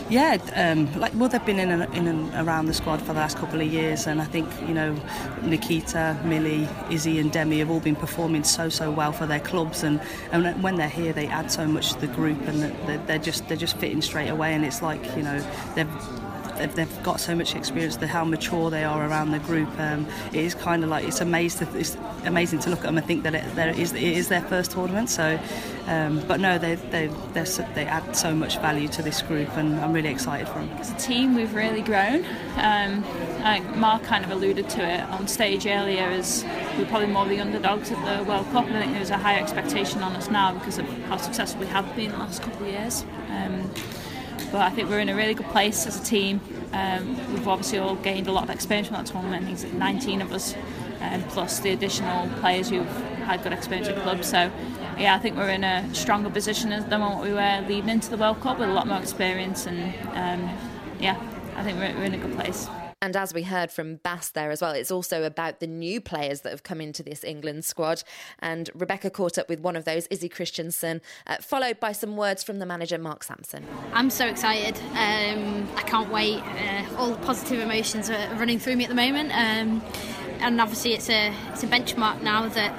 Yeah, 0.10 0.40
um, 0.56 0.92
like 1.00 1.14
well, 1.14 1.30
they've 1.30 1.46
been 1.46 1.60
in 1.60 1.70
and, 1.70 1.94
in 1.94 2.08
and 2.08 2.34
around 2.34 2.66
the 2.66 2.74
squad 2.74 3.02
for 3.02 3.14
the 3.14 3.20
last 3.20 3.38
couple 3.38 3.62
of 3.62 3.68
years, 3.72 4.08
and 4.08 4.20
I 4.20 4.26
think 4.26 4.50
you 4.62 4.74
know 4.74 4.96
Nikita, 5.44 6.20
Millie, 6.26 6.68
Izzy, 6.90 7.20
and 7.20 7.32
Demi 7.32 7.60
have 7.60 7.70
all 7.70 7.80
been 7.80 7.96
performing 7.96 8.44
so 8.44 8.68
so 8.68 8.90
well 8.90 9.12
for 9.12 9.28
their 9.28 9.40
clubs, 9.40 9.84
and, 9.84 10.02
and 10.32 10.64
when 10.64 10.76
they're 10.76 10.90
here, 10.90 11.14
they 11.14 11.28
add 11.28 11.52
so 11.52 11.68
much 11.68 11.94
to 11.94 12.02
the 12.02 12.08
group, 12.08 12.40
and 12.48 12.64
they're, 12.88 12.98
they're 13.06 13.20
just 13.20 13.48
they're 13.48 13.58
just 13.58 13.78
fitting 13.78 14.02
straight 14.02 14.30
away, 14.30 14.56
and 14.56 14.66
it's 14.66 14.82
like 14.82 15.04
you 15.16 15.22
know 15.22 15.40
they've 15.76 15.88
they've, 16.58 16.74
they've 16.76 17.04
got 17.04 17.20
so 17.20 17.36
much 17.36 17.56
experience, 17.56 17.98
the, 17.98 18.08
how 18.08 18.24
mature 18.24 18.70
they 18.70 18.84
are 18.84 19.08
around 19.08 19.32
the 19.32 19.40
group. 19.40 19.70
Um, 19.80 20.08
it 20.34 20.40
is 20.40 20.56
kind 20.56 20.84
of 20.84 20.90
like 20.90 21.06
it's 21.06 21.22
amazing. 21.22 21.68
It's 21.76 21.98
amazing 22.26 22.60
to 22.60 22.70
look 22.70 22.80
at 22.80 22.86
them 22.86 22.98
and 22.98 23.06
think 23.06 23.24
that 23.24 23.36
it, 23.36 23.78
it, 23.78 23.96
is, 23.96 24.28
their 24.28 24.42
first 24.42 24.72
tournament. 24.72 25.10
So, 25.10 25.40
um, 25.88 26.24
but 26.28 26.40
no, 26.40 26.58
they 26.58 26.76
they 26.76 27.08
they 27.34 27.86
add 27.86 28.16
so 28.16 28.34
much 28.34 28.58
value 28.60 28.88
to 28.90 29.02
this 29.02 29.22
group, 29.22 29.50
and 29.58 29.80
I'm 29.80 29.94
really 29.94 30.10
excited 30.10 30.48
for 30.48 30.56
them. 30.56 30.70
As 30.80 30.92
a 30.92 30.98
team, 30.98 31.36
we've 31.36 31.54
really 31.54 31.82
grown. 31.82 32.26
Um, 32.58 33.04
Mark 33.80 34.04
kind 34.04 34.26
of 34.26 34.32
alluded 34.32 34.70
to 34.70 34.82
it 34.84 35.02
on 35.12 35.28
stage 35.28 35.68
earlier, 35.68 36.04
as 36.04 36.44
we're 36.78 36.86
probably 36.86 37.08
more 37.08 37.26
the 37.26 37.40
underdogs 37.40 37.92
at 37.92 38.18
the 38.18 38.24
World 38.24 38.48
Cup, 38.52 38.66
and 38.66 38.78
I 38.78 38.82
think 38.82 38.94
there's 38.94 39.12
a 39.12 39.18
high 39.18 39.40
expectation 39.40 40.02
on 40.02 40.16
us 40.16 40.30
now 40.30 40.54
because 40.54 40.80
of 40.80 40.88
how 41.04 41.18
successful 41.18 41.62
we 41.62 41.68
have 41.68 41.96
been 41.96 42.12
the 42.12 42.18
last 42.18 42.42
couple 42.42 42.66
of 42.66 42.72
years. 42.72 43.06
Um, 43.30 43.70
but 44.56 44.62
I 44.62 44.70
think 44.70 44.90
we're 44.90 45.02
in 45.02 45.10
a 45.10 45.16
really 45.16 45.34
good 45.34 45.48
place 45.48 45.86
as 45.86 46.00
a 46.00 46.04
team. 46.06 46.40
Um, 46.72 47.18
we've 47.34 47.46
obviously 47.46 47.78
all 47.78 47.96
gained 47.96 48.28
a 48.28 48.32
lot 48.32 48.46
of 48.46 48.50
experience 48.50 48.88
from 48.88 48.96
that 48.96 49.06
tournament. 49.06 49.48
There's 49.48 49.66
19 49.66 50.22
of 50.22 50.32
us, 50.32 50.56
um, 51.02 51.22
plus 51.24 51.60
the 51.60 51.72
additional 51.72 52.30
players 52.40 52.70
who've 52.70 52.88
had 53.26 53.44
good 53.44 53.52
experience 53.52 53.90
at 53.90 54.02
clubs. 54.02 54.30
So, 54.30 54.50
yeah, 54.98 55.14
I 55.14 55.20
think 55.20 55.36
we're 55.36 55.50
in 55.50 55.66
a 55.66 55.94
stronger 55.94 56.30
position 56.30 56.70
than 56.70 57.02
what 57.02 57.22
we 57.22 57.34
were 57.34 57.66
leading 57.68 57.90
into 57.90 58.10
the 58.10 58.16
World 58.16 58.40
Cup 58.40 58.58
with 58.58 58.70
a 58.70 58.72
lot 58.72 58.88
more 58.88 59.00
experience. 59.00 59.66
And 59.66 59.94
um, 60.12 60.50
yeah, 61.02 61.22
I 61.58 61.64
think 61.64 61.78
we're, 61.78 61.94
we're 61.94 62.06
in 62.06 62.14
a 62.14 62.18
good 62.18 62.36
place. 62.36 62.70
And 63.02 63.16
as 63.16 63.34
we 63.34 63.44
heard 63.44 63.72
from 63.72 63.98
Bass 63.98 64.30
there 64.30 64.52
as 64.52 64.62
well, 64.62 64.72
it's 64.72 64.92
also 64.92 65.24
about 65.24 65.60
the 65.60 65.68
new 65.68 66.00
players 66.02 66.42
that 66.42 66.50
have 66.52 66.64
come 66.64 66.82
into 66.82 67.04
this 67.04 67.24
England 67.24 67.66
squad. 67.66 68.04
And 68.40 68.70
Rebecca 68.74 69.10
caught 69.10 69.38
up 69.38 69.50
with 69.50 69.60
one 69.60 69.76
of 69.76 69.86
those, 69.86 70.08
Izzy 70.08 70.30
Christiansen, 70.30 71.02
uh, 71.28 71.38
followed 71.38 71.80
by 71.80 71.92
some 71.92 72.16
words 72.18 72.44
from 72.44 72.60
the 72.60 72.66
manager, 72.66 72.98
Mark 72.98 73.24
Sampson. 73.24 73.66
I'm 73.94 74.10
so 74.10 74.26
excited. 74.26 74.78
Um, 74.92 75.68
I 75.76 75.84
can't 75.86 76.12
wait. 76.12 76.42
Uh, 76.42 76.86
all 76.98 77.10
the 77.12 77.26
positive 77.26 77.60
emotions 77.60 78.10
are 78.10 78.36
running 78.36 78.60
through 78.60 78.78
me 78.78 78.86
at 78.86 78.90
the 78.90 78.96
moment. 78.96 79.32
Um, 79.34 79.82
and 80.40 80.60
obviously 80.60 80.94
it's 80.94 81.10
a 81.10 81.34
it's 81.50 81.64
a 81.64 81.68
benchmark 81.68 82.22
now 82.22 82.48
that 82.50 82.74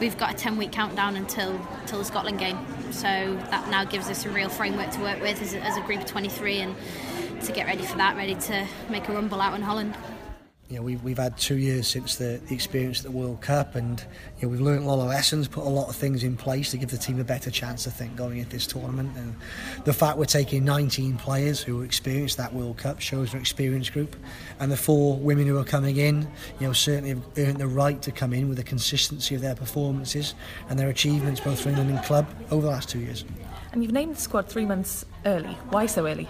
we've 0.00 0.16
got 0.16 0.32
a 0.32 0.36
10 0.36 0.56
week 0.56 0.72
countdown 0.72 1.14
until 1.16 1.54
until 1.80 1.98
the 1.98 2.04
Scotland 2.04 2.38
game 2.38 2.58
so 2.90 3.02
that 3.50 3.68
now 3.70 3.84
gives 3.84 4.08
us 4.08 4.24
a 4.24 4.30
real 4.30 4.48
framework 4.48 4.90
to 4.90 5.00
work 5.00 5.20
with 5.20 5.40
as 5.40 5.54
a, 5.54 5.60
as 5.60 5.76
a 5.76 5.80
group 5.82 6.00
of 6.00 6.06
23 6.06 6.60
and 6.60 6.74
to 7.42 7.52
get 7.52 7.66
ready 7.66 7.82
for 7.82 7.96
that, 7.96 8.16
ready 8.16 8.34
to 8.36 8.66
make 8.88 9.08
a 9.08 9.12
rumble 9.12 9.40
out 9.40 9.54
in 9.54 9.62
Holland. 9.62 9.96
You 10.68 10.76
know, 10.78 10.84
we've, 10.84 11.02
we've 11.02 11.18
had 11.18 11.36
two 11.36 11.58
years 11.58 11.86
since 11.86 12.16
the, 12.16 12.40
the 12.46 12.54
experience 12.54 13.00
at 13.00 13.04
the 13.04 13.10
World 13.10 13.42
Cup, 13.42 13.74
and 13.74 14.00
you 14.38 14.46
know, 14.46 14.48
we've 14.48 14.60
learned 14.60 14.84
a 14.84 14.86
lot 14.86 15.00
of 15.00 15.08
lessons, 15.08 15.46
put 15.46 15.64
a 15.64 15.68
lot 15.68 15.88
of 15.88 15.96
things 15.96 16.24
in 16.24 16.34
place 16.36 16.70
to 16.70 16.78
give 16.78 16.90
the 16.90 16.96
team 16.96 17.20
a 17.20 17.24
better 17.24 17.50
chance, 17.50 17.86
I 17.86 17.90
think, 17.90 18.16
going 18.16 18.38
into 18.38 18.50
this 18.50 18.66
tournament. 18.66 19.14
And 19.16 19.34
the 19.84 19.92
fact 19.92 20.16
we're 20.16 20.24
taking 20.24 20.64
19 20.64 21.18
players 21.18 21.60
who 21.60 21.82
experienced 21.82 22.38
that 22.38 22.54
World 22.54 22.78
Cup 22.78 23.00
shows 23.00 23.34
an 23.34 23.40
experienced 23.40 23.92
group. 23.92 24.16
And 24.60 24.72
the 24.72 24.76
four 24.76 25.18
women 25.18 25.46
who 25.46 25.58
are 25.58 25.64
coming 25.64 25.98
in, 25.98 26.22
you 26.58 26.68
know, 26.68 26.72
certainly 26.72 27.10
have 27.10 27.22
earned 27.36 27.58
the 27.58 27.66
right 27.66 28.00
to 28.00 28.12
come 28.12 28.32
in 28.32 28.48
with 28.48 28.56
the 28.56 28.64
consistency 28.64 29.34
of 29.34 29.42
their 29.42 29.56
performances 29.56 30.34
and 30.70 30.78
their 30.78 30.88
achievements, 30.88 31.40
both 31.40 31.60
for 31.60 31.68
England 31.68 31.90
and 31.90 32.02
club, 32.02 32.26
over 32.50 32.62
the 32.62 32.72
last 32.72 32.88
two 32.88 33.00
years. 33.00 33.26
And 33.72 33.82
you've 33.82 33.92
named 33.92 34.16
the 34.16 34.20
squad 34.20 34.48
three 34.48 34.64
months 34.64 35.04
early. 35.26 35.52
Why 35.70 35.84
so 35.84 36.06
early? 36.06 36.28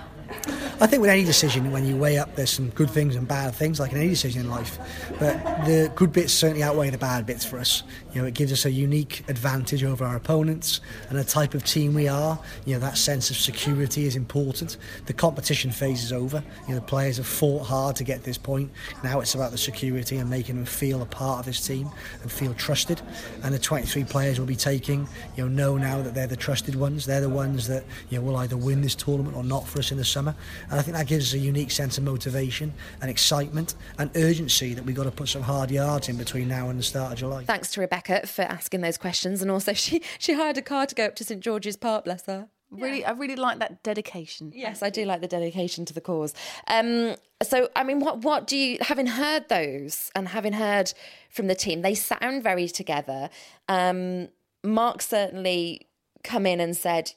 I 0.80 0.86
think 0.86 1.00
with 1.00 1.10
any 1.10 1.24
decision, 1.24 1.70
when 1.70 1.86
you 1.86 1.96
weigh 1.96 2.18
up, 2.18 2.34
there's 2.34 2.50
some 2.50 2.70
good 2.70 2.90
things 2.90 3.14
and 3.16 3.26
bad 3.26 3.54
things, 3.54 3.78
like 3.78 3.92
in 3.92 3.98
any 3.98 4.08
decision 4.08 4.42
in 4.42 4.50
life. 4.50 4.78
But 5.18 5.42
the 5.64 5.92
good 5.94 6.12
bits 6.12 6.32
certainly 6.32 6.62
outweigh 6.62 6.90
the 6.90 6.98
bad 6.98 7.24
bits 7.26 7.44
for 7.44 7.58
us. 7.58 7.82
You 8.12 8.20
know, 8.20 8.26
it 8.26 8.34
gives 8.34 8.52
us 8.52 8.64
a 8.64 8.70
unique 8.70 9.24
advantage 9.28 9.84
over 9.84 10.04
our 10.04 10.16
opponents 10.16 10.80
and 11.08 11.18
the 11.18 11.24
type 11.24 11.54
of 11.54 11.64
team 11.64 11.94
we 11.94 12.08
are. 12.08 12.38
You 12.64 12.74
know, 12.74 12.80
that 12.80 12.98
sense 12.98 13.30
of 13.30 13.36
security 13.36 14.06
is 14.06 14.16
important. 14.16 14.76
The 15.06 15.12
competition 15.12 15.70
phase 15.70 16.02
is 16.02 16.12
over. 16.12 16.42
You 16.66 16.74
know, 16.74 16.80
the 16.80 16.86
players 16.86 17.16
have 17.16 17.26
fought 17.26 17.64
hard 17.64 17.96
to 17.96 18.04
get 18.04 18.22
this 18.24 18.38
point. 18.38 18.70
Now 19.04 19.20
it's 19.20 19.34
about 19.34 19.52
the 19.52 19.58
security 19.58 20.18
and 20.18 20.28
making 20.28 20.56
them 20.56 20.64
feel 20.64 21.02
a 21.02 21.06
part 21.06 21.40
of 21.40 21.46
this 21.46 21.66
team 21.66 21.90
and 22.22 22.30
feel 22.30 22.54
trusted. 22.54 23.00
And 23.42 23.54
the 23.54 23.58
23 23.58 24.04
players 24.04 24.38
will 24.38 24.46
be 24.46 24.56
taking, 24.56 25.08
you 25.36 25.44
know, 25.44 25.48
know 25.48 25.76
now 25.76 26.02
that 26.02 26.14
they're 26.14 26.26
the 26.26 26.36
trusted 26.36 26.74
ones. 26.74 27.06
They're 27.06 27.20
the 27.20 27.28
ones 27.28 27.68
that 27.68 27.84
you 28.10 28.18
know 28.18 28.24
will 28.24 28.36
either 28.36 28.56
win 28.56 28.80
this 28.80 28.94
tournament 28.94 29.36
or 29.36 29.44
not 29.44 29.66
for 29.66 29.78
us 29.78 29.90
in 29.92 29.98
the 29.98 30.04
summer. 30.04 30.21
And 30.28 30.78
I 30.78 30.82
think 30.82 30.96
that 30.96 31.06
gives 31.06 31.28
us 31.28 31.34
a 31.34 31.38
unique 31.38 31.70
sense 31.70 31.98
of 31.98 32.04
motivation 32.04 32.72
and 33.00 33.10
excitement 33.10 33.74
and 33.98 34.10
urgency 34.16 34.74
that 34.74 34.84
we've 34.84 34.96
got 34.96 35.04
to 35.04 35.10
put 35.10 35.28
some 35.28 35.42
hard 35.42 35.70
yards 35.70 36.08
in 36.08 36.16
between 36.16 36.48
now 36.48 36.68
and 36.68 36.78
the 36.78 36.82
start 36.82 37.12
of 37.12 37.18
July. 37.18 37.44
Thanks 37.44 37.72
to 37.72 37.80
Rebecca 37.80 38.26
for 38.26 38.42
asking 38.42 38.80
those 38.80 38.98
questions, 38.98 39.42
and 39.42 39.50
also 39.50 39.72
she 39.74 40.02
she 40.18 40.34
hired 40.34 40.58
a 40.58 40.62
car 40.62 40.86
to 40.86 40.94
go 40.94 41.06
up 41.06 41.16
to 41.16 41.24
St 41.24 41.40
George's 41.40 41.76
Park. 41.76 42.04
Bless 42.04 42.26
her. 42.26 42.48
Really, 42.72 43.04
I 43.04 43.10
really 43.10 43.36
like 43.36 43.58
that 43.58 43.82
dedication. 43.82 44.50
Yes, 44.54 44.82
I 44.82 44.88
do 44.88 45.04
like 45.04 45.20
the 45.20 45.28
dedication 45.28 45.84
to 45.84 45.92
the 45.92 46.00
cause. 46.00 46.32
Um, 46.68 47.16
so, 47.42 47.68
I 47.76 47.84
mean, 47.84 48.00
what 48.00 48.22
what 48.22 48.46
do 48.46 48.56
you, 48.56 48.78
having 48.80 49.06
heard 49.06 49.50
those 49.50 50.10
and 50.14 50.28
having 50.28 50.54
heard 50.54 50.94
from 51.28 51.48
the 51.48 51.54
team, 51.54 51.82
they 51.82 51.94
sound 51.94 52.42
very 52.42 52.68
together. 52.68 53.28
Um, 53.68 54.28
Mark 54.64 55.02
certainly 55.02 55.88
come 56.24 56.46
in 56.46 56.60
and 56.60 56.74
said, 56.74 57.12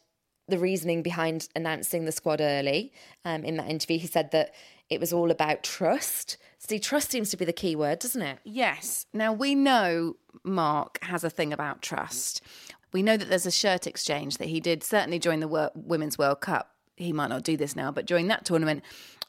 the 0.48 0.60
reasoning 0.60 1.02
behind 1.02 1.50
announcing 1.56 2.06
the 2.06 2.12
squad 2.12 2.42
early. 2.42 2.94
Um, 3.24 3.44
in 3.44 3.58
that 3.58 3.70
interview, 3.70 3.98
he 3.98 4.08
said 4.08 4.32
that 4.32 4.54
it 4.90 5.00
was 5.00 5.12
all 5.12 5.32
about 5.32 5.64
trust. 5.64 6.38
See, 6.60 6.80
trust 6.80 7.12
seems 7.12 7.30
to 7.32 7.38
be 7.38 7.46
the 7.46 7.54
key 7.54 7.76
word, 7.76 8.00
doesn't 8.00 8.22
it? 8.22 8.40
Yes. 8.44 9.06
Now 9.14 9.34
we 9.34 9.56
know 9.56 10.16
Mark 10.44 11.00
has 11.04 11.24
a 11.24 11.30
thing 11.30 11.54
about 11.54 11.82
trust. 11.82 12.42
We 12.94 13.04
know 13.04 13.18
that 13.18 13.30
there's 13.30 13.46
a 13.46 13.52
shirt 13.52 13.88
exchange 13.88 14.38
that 14.38 14.48
he 14.48 14.60
did 14.60 14.84
certainly 14.84 15.20
during 15.20 15.40
the 15.40 15.72
Women's 15.76 16.18
World 16.18 16.42
Cup. 16.42 16.72
He 16.96 17.12
might 17.12 17.28
not 17.28 17.44
do 17.44 17.58
this 17.58 17.76
now, 17.76 17.92
but 17.92 18.06
during 18.06 18.28
that 18.28 18.46
tournament, 18.46 18.84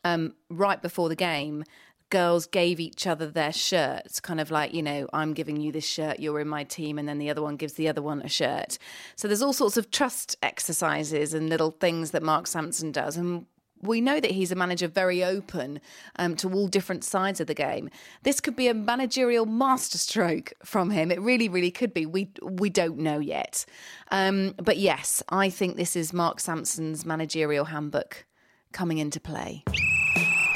um, 0.04 0.34
right 0.48 0.80
before 0.80 1.08
the 1.08 1.16
game, 1.16 1.64
girls 2.10 2.46
gave 2.46 2.80
each 2.80 3.06
other 3.06 3.26
their 3.26 3.52
shirts, 3.52 4.20
kind 4.20 4.40
of 4.40 4.50
like, 4.50 4.72
you 4.72 4.82
know, 4.82 5.08
I'm 5.12 5.32
giving 5.32 5.60
you 5.60 5.72
this 5.72 5.86
shirt, 5.86 6.20
you're 6.20 6.40
in 6.40 6.48
my 6.48 6.64
team, 6.64 6.98
and 6.98 7.08
then 7.08 7.18
the 7.18 7.30
other 7.30 7.42
one 7.42 7.56
gives 7.56 7.74
the 7.74 7.88
other 7.88 8.02
one 8.02 8.22
a 8.22 8.28
shirt. 8.28 8.78
So 9.16 9.28
there's 9.28 9.42
all 9.42 9.52
sorts 9.52 9.76
of 9.76 9.90
trust 9.90 10.36
exercises 10.42 11.34
and 11.34 11.48
little 11.48 11.72
things 11.72 12.12
that 12.12 12.22
Mark 12.22 12.46
Sampson 12.46 12.92
does. 12.92 13.16
And 13.16 13.46
we 13.82 14.00
know 14.00 14.20
that 14.20 14.30
he's 14.30 14.52
a 14.52 14.54
manager 14.54 14.88
very 14.88 15.22
open 15.22 15.80
um, 16.16 16.36
to 16.36 16.52
all 16.52 16.68
different 16.68 17.04
sides 17.04 17.40
of 17.40 17.46
the 17.46 17.54
game. 17.54 17.90
This 18.22 18.40
could 18.40 18.56
be 18.56 18.68
a 18.68 18.74
managerial 18.74 19.46
masterstroke 19.46 20.52
from 20.64 20.90
him. 20.90 21.10
It 21.10 21.20
really, 21.20 21.48
really 21.48 21.70
could 21.70 21.92
be. 21.92 22.06
We 22.06 22.30
we 22.42 22.70
don't 22.70 22.98
know 22.98 23.18
yet. 23.18 23.64
Um, 24.10 24.54
but 24.56 24.78
yes, 24.78 25.22
I 25.28 25.50
think 25.50 25.76
this 25.76 25.96
is 25.96 26.12
Mark 26.12 26.40
Sampson's 26.40 27.04
managerial 27.04 27.66
handbook 27.66 28.24
coming 28.72 28.98
into 28.98 29.20
play. 29.20 29.64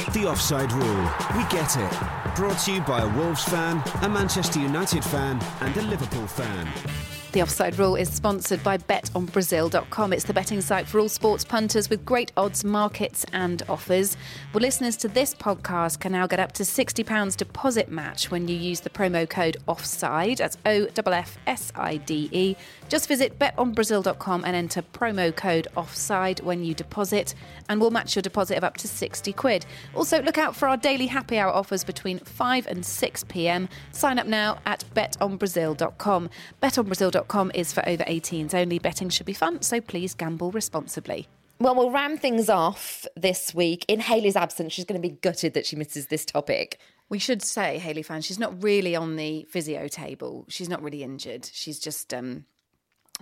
The 0.09 0.27
Offside 0.27 0.73
Rule. 0.73 1.11
We 1.37 1.45
get 1.51 1.77
it. 1.77 2.35
Brought 2.35 2.59
to 2.61 2.73
you 2.73 2.81
by 2.81 3.01
a 3.01 3.17
Wolves 3.17 3.45
fan, 3.45 3.83
a 4.03 4.09
Manchester 4.09 4.59
United 4.59 5.05
fan, 5.05 5.41
and 5.61 5.77
a 5.77 5.83
Liverpool 5.83 6.27
fan. 6.27 7.20
The 7.33 7.43
Offside 7.43 7.79
Rule 7.79 7.95
is 7.95 8.13
sponsored 8.13 8.61
by 8.65 8.77
betonbrazil.com. 8.77 10.13
It's 10.13 10.25
the 10.25 10.35
betting 10.35 10.61
site 10.61 10.89
for 10.89 10.99
all 10.99 11.09
sports 11.09 11.45
punters 11.45 11.89
with 11.89 12.05
great 12.05 12.33
odds, 12.37 12.65
markets, 12.65 13.25
and 13.33 13.63
offers. 13.69 14.17
Well, 14.53 14.63
listeners 14.63 14.97
to 14.97 15.09
this 15.09 15.33
podcast 15.33 16.01
can 16.01 16.11
now 16.11 16.27
get 16.27 16.41
up 16.41 16.51
to 16.53 16.65
£60 16.65 17.37
deposit 17.37 17.89
match 17.89 18.33
when 18.33 18.49
you 18.49 18.57
use 18.57 18.81
the 18.81 18.91
promo 18.91 19.31
code 19.31 19.59
OFFSIDE. 19.69 20.39
That's 20.39 20.59
O 20.67 20.89
F 20.97 21.07
F 21.07 21.39
S 21.47 21.73
I 21.77 21.99
D 21.99 22.29
E. 22.33 22.57
Just 22.89 23.07
visit 23.07 23.39
betonbrazil.com 23.39 24.45
and 24.45 24.57
enter 24.57 24.83
promo 24.83 25.35
code 25.35 25.69
OFFSIDE 25.77 26.43
when 26.43 26.65
you 26.65 26.75
deposit, 26.75 27.37
and 27.69 27.81
we'll 27.81 27.93
match 27.93 28.17
your 28.17 28.23
deposit 28.23 28.57
of 28.57 28.65
up 28.65 28.77
to 28.79 28.89
60 28.89 29.33
quid. 29.35 29.67
Also, 29.95 30.21
look 30.21 30.37
out 30.37 30.57
for 30.57 30.67
our 30.67 30.77
daily 30.77 31.07
happy 31.07 31.39
hour 31.39 31.53
offers 31.53 31.85
between 31.85 32.19
5 32.19 32.67
and 32.67 32.85
6 32.85 33.25
pm. 33.29 33.69
Sign 33.93 34.19
up 34.19 34.27
now 34.27 34.59
at 34.67 34.85
betonbrazil.com. 34.97 36.29
Betonbrazil.com 36.61 37.20
is 37.55 37.73
for 37.73 37.89
over 37.89 38.05
18s 38.05 38.55
only. 38.55 38.79
Betting 38.79 39.09
should 39.09 39.27
be 39.27 39.33
fun, 39.33 39.63
so 39.63 39.81
please 39.81 40.15
gamble 40.15 40.51
responsibly. 40.51 41.29
Well, 41.59 41.75
we'll 41.75 41.91
ram 41.91 42.17
things 42.17 42.49
off 42.49 43.07
this 43.17 43.55
week. 43.55 43.85
In 43.87 44.01
Hayley's 44.01 44.37
absence, 44.37 44.73
she's 44.73 44.87
going 44.87 45.01
to 45.01 45.07
be 45.07 45.15
gutted 45.15 45.55
that 45.55 45.67
she 45.67 45.77
misses 45.77 46.07
this 46.07 46.25
topic. 46.25 46.79
We 47.11 47.19
should 47.19 47.43
say, 47.43 47.79
Hayley 47.79 48.03
fan, 48.03 48.23
she's 48.23 48.39
not 48.39 48.63
really 48.63 48.97
on 48.97 49.17
the 49.17 49.47
physio 49.51 49.87
table. 49.89 50.47
She's 50.49 50.69
not 50.69 50.83
really 50.83 51.03
injured. 51.03 51.51
She's 51.53 51.79
just 51.79 52.15
um 52.15 52.47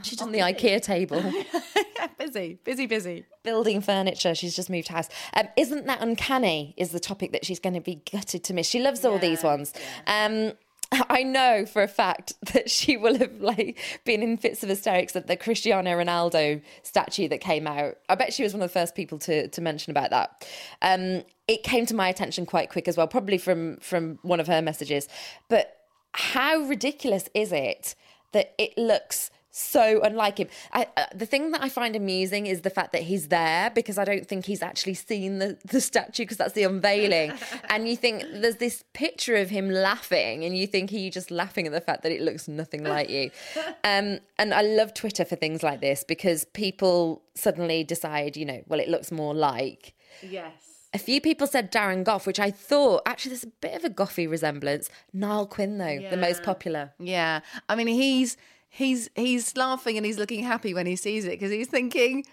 She's 0.02 0.22
on 0.22 0.32
the 0.32 0.38
IKEA 0.40 0.80
table. 0.80 1.20
busy, 2.18 2.58
busy, 2.64 2.86
busy. 2.86 3.24
Building 3.42 3.80
furniture. 3.80 4.34
She's 4.34 4.54
just 4.54 4.70
moved 4.70 4.88
house. 4.88 5.08
Um, 5.34 5.48
isn't 5.56 5.86
that 5.86 6.00
uncanny? 6.00 6.74
Is 6.76 6.90
the 6.90 7.00
topic 7.00 7.32
that 7.32 7.44
she's 7.44 7.58
going 7.58 7.74
to 7.74 7.80
be 7.80 8.02
gutted 8.10 8.44
to 8.44 8.54
miss. 8.54 8.68
She 8.68 8.80
loves 8.80 9.04
all 9.04 9.18
these 9.18 9.42
ones. 9.42 9.72
Um, 10.06 10.52
I 11.10 11.22
know 11.22 11.66
for 11.66 11.82
a 11.82 11.88
fact 11.88 12.34
that 12.52 12.70
she 12.70 12.96
will 12.96 13.18
have 13.18 13.40
like 13.40 13.78
been 14.04 14.22
in 14.22 14.36
fits 14.36 14.62
of 14.62 14.68
hysterics 14.68 15.14
at 15.16 15.26
the 15.26 15.36
Cristiano 15.36 15.90
Ronaldo 15.90 16.62
statue 16.82 17.28
that 17.28 17.40
came 17.40 17.66
out. 17.66 17.98
I 18.08 18.14
bet 18.14 18.32
she 18.32 18.42
was 18.42 18.54
one 18.54 18.62
of 18.62 18.70
the 18.70 18.78
first 18.78 18.94
people 18.94 19.18
to 19.20 19.48
to 19.48 19.60
mention 19.60 19.90
about 19.90 20.10
that. 20.10 20.48
Um, 20.82 21.24
it 21.46 21.62
came 21.62 21.86
to 21.86 21.94
my 21.94 22.08
attention 22.08 22.46
quite 22.46 22.70
quick 22.70 22.88
as 22.88 22.96
well, 22.96 23.06
probably 23.08 23.38
from 23.38 23.76
from 23.78 24.18
one 24.22 24.40
of 24.40 24.46
her 24.46 24.62
messages. 24.62 25.08
But 25.48 25.74
how 26.12 26.58
ridiculous 26.58 27.28
is 27.34 27.52
it 27.52 27.94
that 28.32 28.54
it 28.58 28.76
looks 28.76 29.30
so 29.58 30.00
unlike 30.02 30.38
him. 30.38 30.48
I, 30.72 30.86
uh, 30.96 31.06
the 31.14 31.26
thing 31.26 31.50
that 31.50 31.62
I 31.62 31.68
find 31.68 31.96
amusing 31.96 32.46
is 32.46 32.60
the 32.60 32.70
fact 32.70 32.92
that 32.92 33.02
he's 33.02 33.28
there 33.28 33.70
because 33.70 33.98
I 33.98 34.04
don't 34.04 34.26
think 34.26 34.46
he's 34.46 34.62
actually 34.62 34.94
seen 34.94 35.40
the, 35.40 35.58
the 35.64 35.80
statue 35.80 36.22
because 36.22 36.36
that's 36.36 36.52
the 36.52 36.62
unveiling. 36.62 37.32
and 37.68 37.88
you 37.88 37.96
think 37.96 38.22
there's 38.32 38.56
this 38.56 38.84
picture 38.92 39.34
of 39.36 39.50
him 39.50 39.68
laughing, 39.68 40.44
and 40.44 40.56
you 40.56 40.66
think 40.66 40.90
he 40.90 41.10
just 41.10 41.30
laughing 41.30 41.66
at 41.66 41.72
the 41.72 41.80
fact 41.80 42.02
that 42.04 42.12
it 42.12 42.20
looks 42.20 42.46
nothing 42.46 42.84
like 42.84 43.10
you. 43.10 43.30
Um, 43.84 44.18
and 44.38 44.52
I 44.52 44.62
love 44.62 44.92
Twitter 44.92 45.24
for 45.24 45.36
things 45.36 45.62
like 45.62 45.80
this 45.80 46.04
because 46.04 46.44
people 46.44 47.22
suddenly 47.34 47.84
decide, 47.84 48.36
you 48.36 48.44
know, 48.44 48.62
well, 48.66 48.80
it 48.80 48.88
looks 48.88 49.10
more 49.10 49.34
like. 49.34 49.94
Yes. 50.22 50.52
A 50.92 50.98
few 50.98 51.20
people 51.20 51.46
said 51.46 51.72
Darren 51.72 52.04
Goff, 52.04 52.26
which 52.26 52.40
I 52.40 52.50
thought 52.50 53.02
actually 53.06 53.30
there's 53.30 53.44
a 53.44 53.46
bit 53.46 53.74
of 53.74 53.84
a 53.84 53.90
Goffy 53.90 54.28
resemblance. 54.28 54.90
Niall 55.12 55.46
Quinn, 55.46 55.78
though, 55.78 56.08
the 56.10 56.16
most 56.16 56.42
popular. 56.42 56.92
Yeah. 56.98 57.40
I 57.68 57.76
mean, 57.76 57.88
he's 57.88 58.36
he's 58.68 59.08
he's 59.14 59.56
laughing 59.56 59.96
and 59.96 60.06
he's 60.06 60.18
looking 60.18 60.44
happy 60.44 60.74
when 60.74 60.86
he 60.86 60.96
sees 60.96 61.24
it 61.24 61.32
because 61.32 61.50
he's 61.50 61.68
thinking 61.68 62.24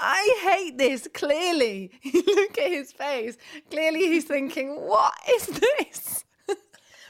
I 0.00 0.38
hate 0.42 0.76
this. 0.76 1.08
Clearly, 1.14 1.90
look 2.14 2.58
at 2.58 2.70
his 2.70 2.92
face. 2.92 3.36
Clearly, 3.70 4.00
he's 4.00 4.24
thinking, 4.24 4.80
"What 4.80 5.14
is 5.30 5.46
this?" 5.46 6.24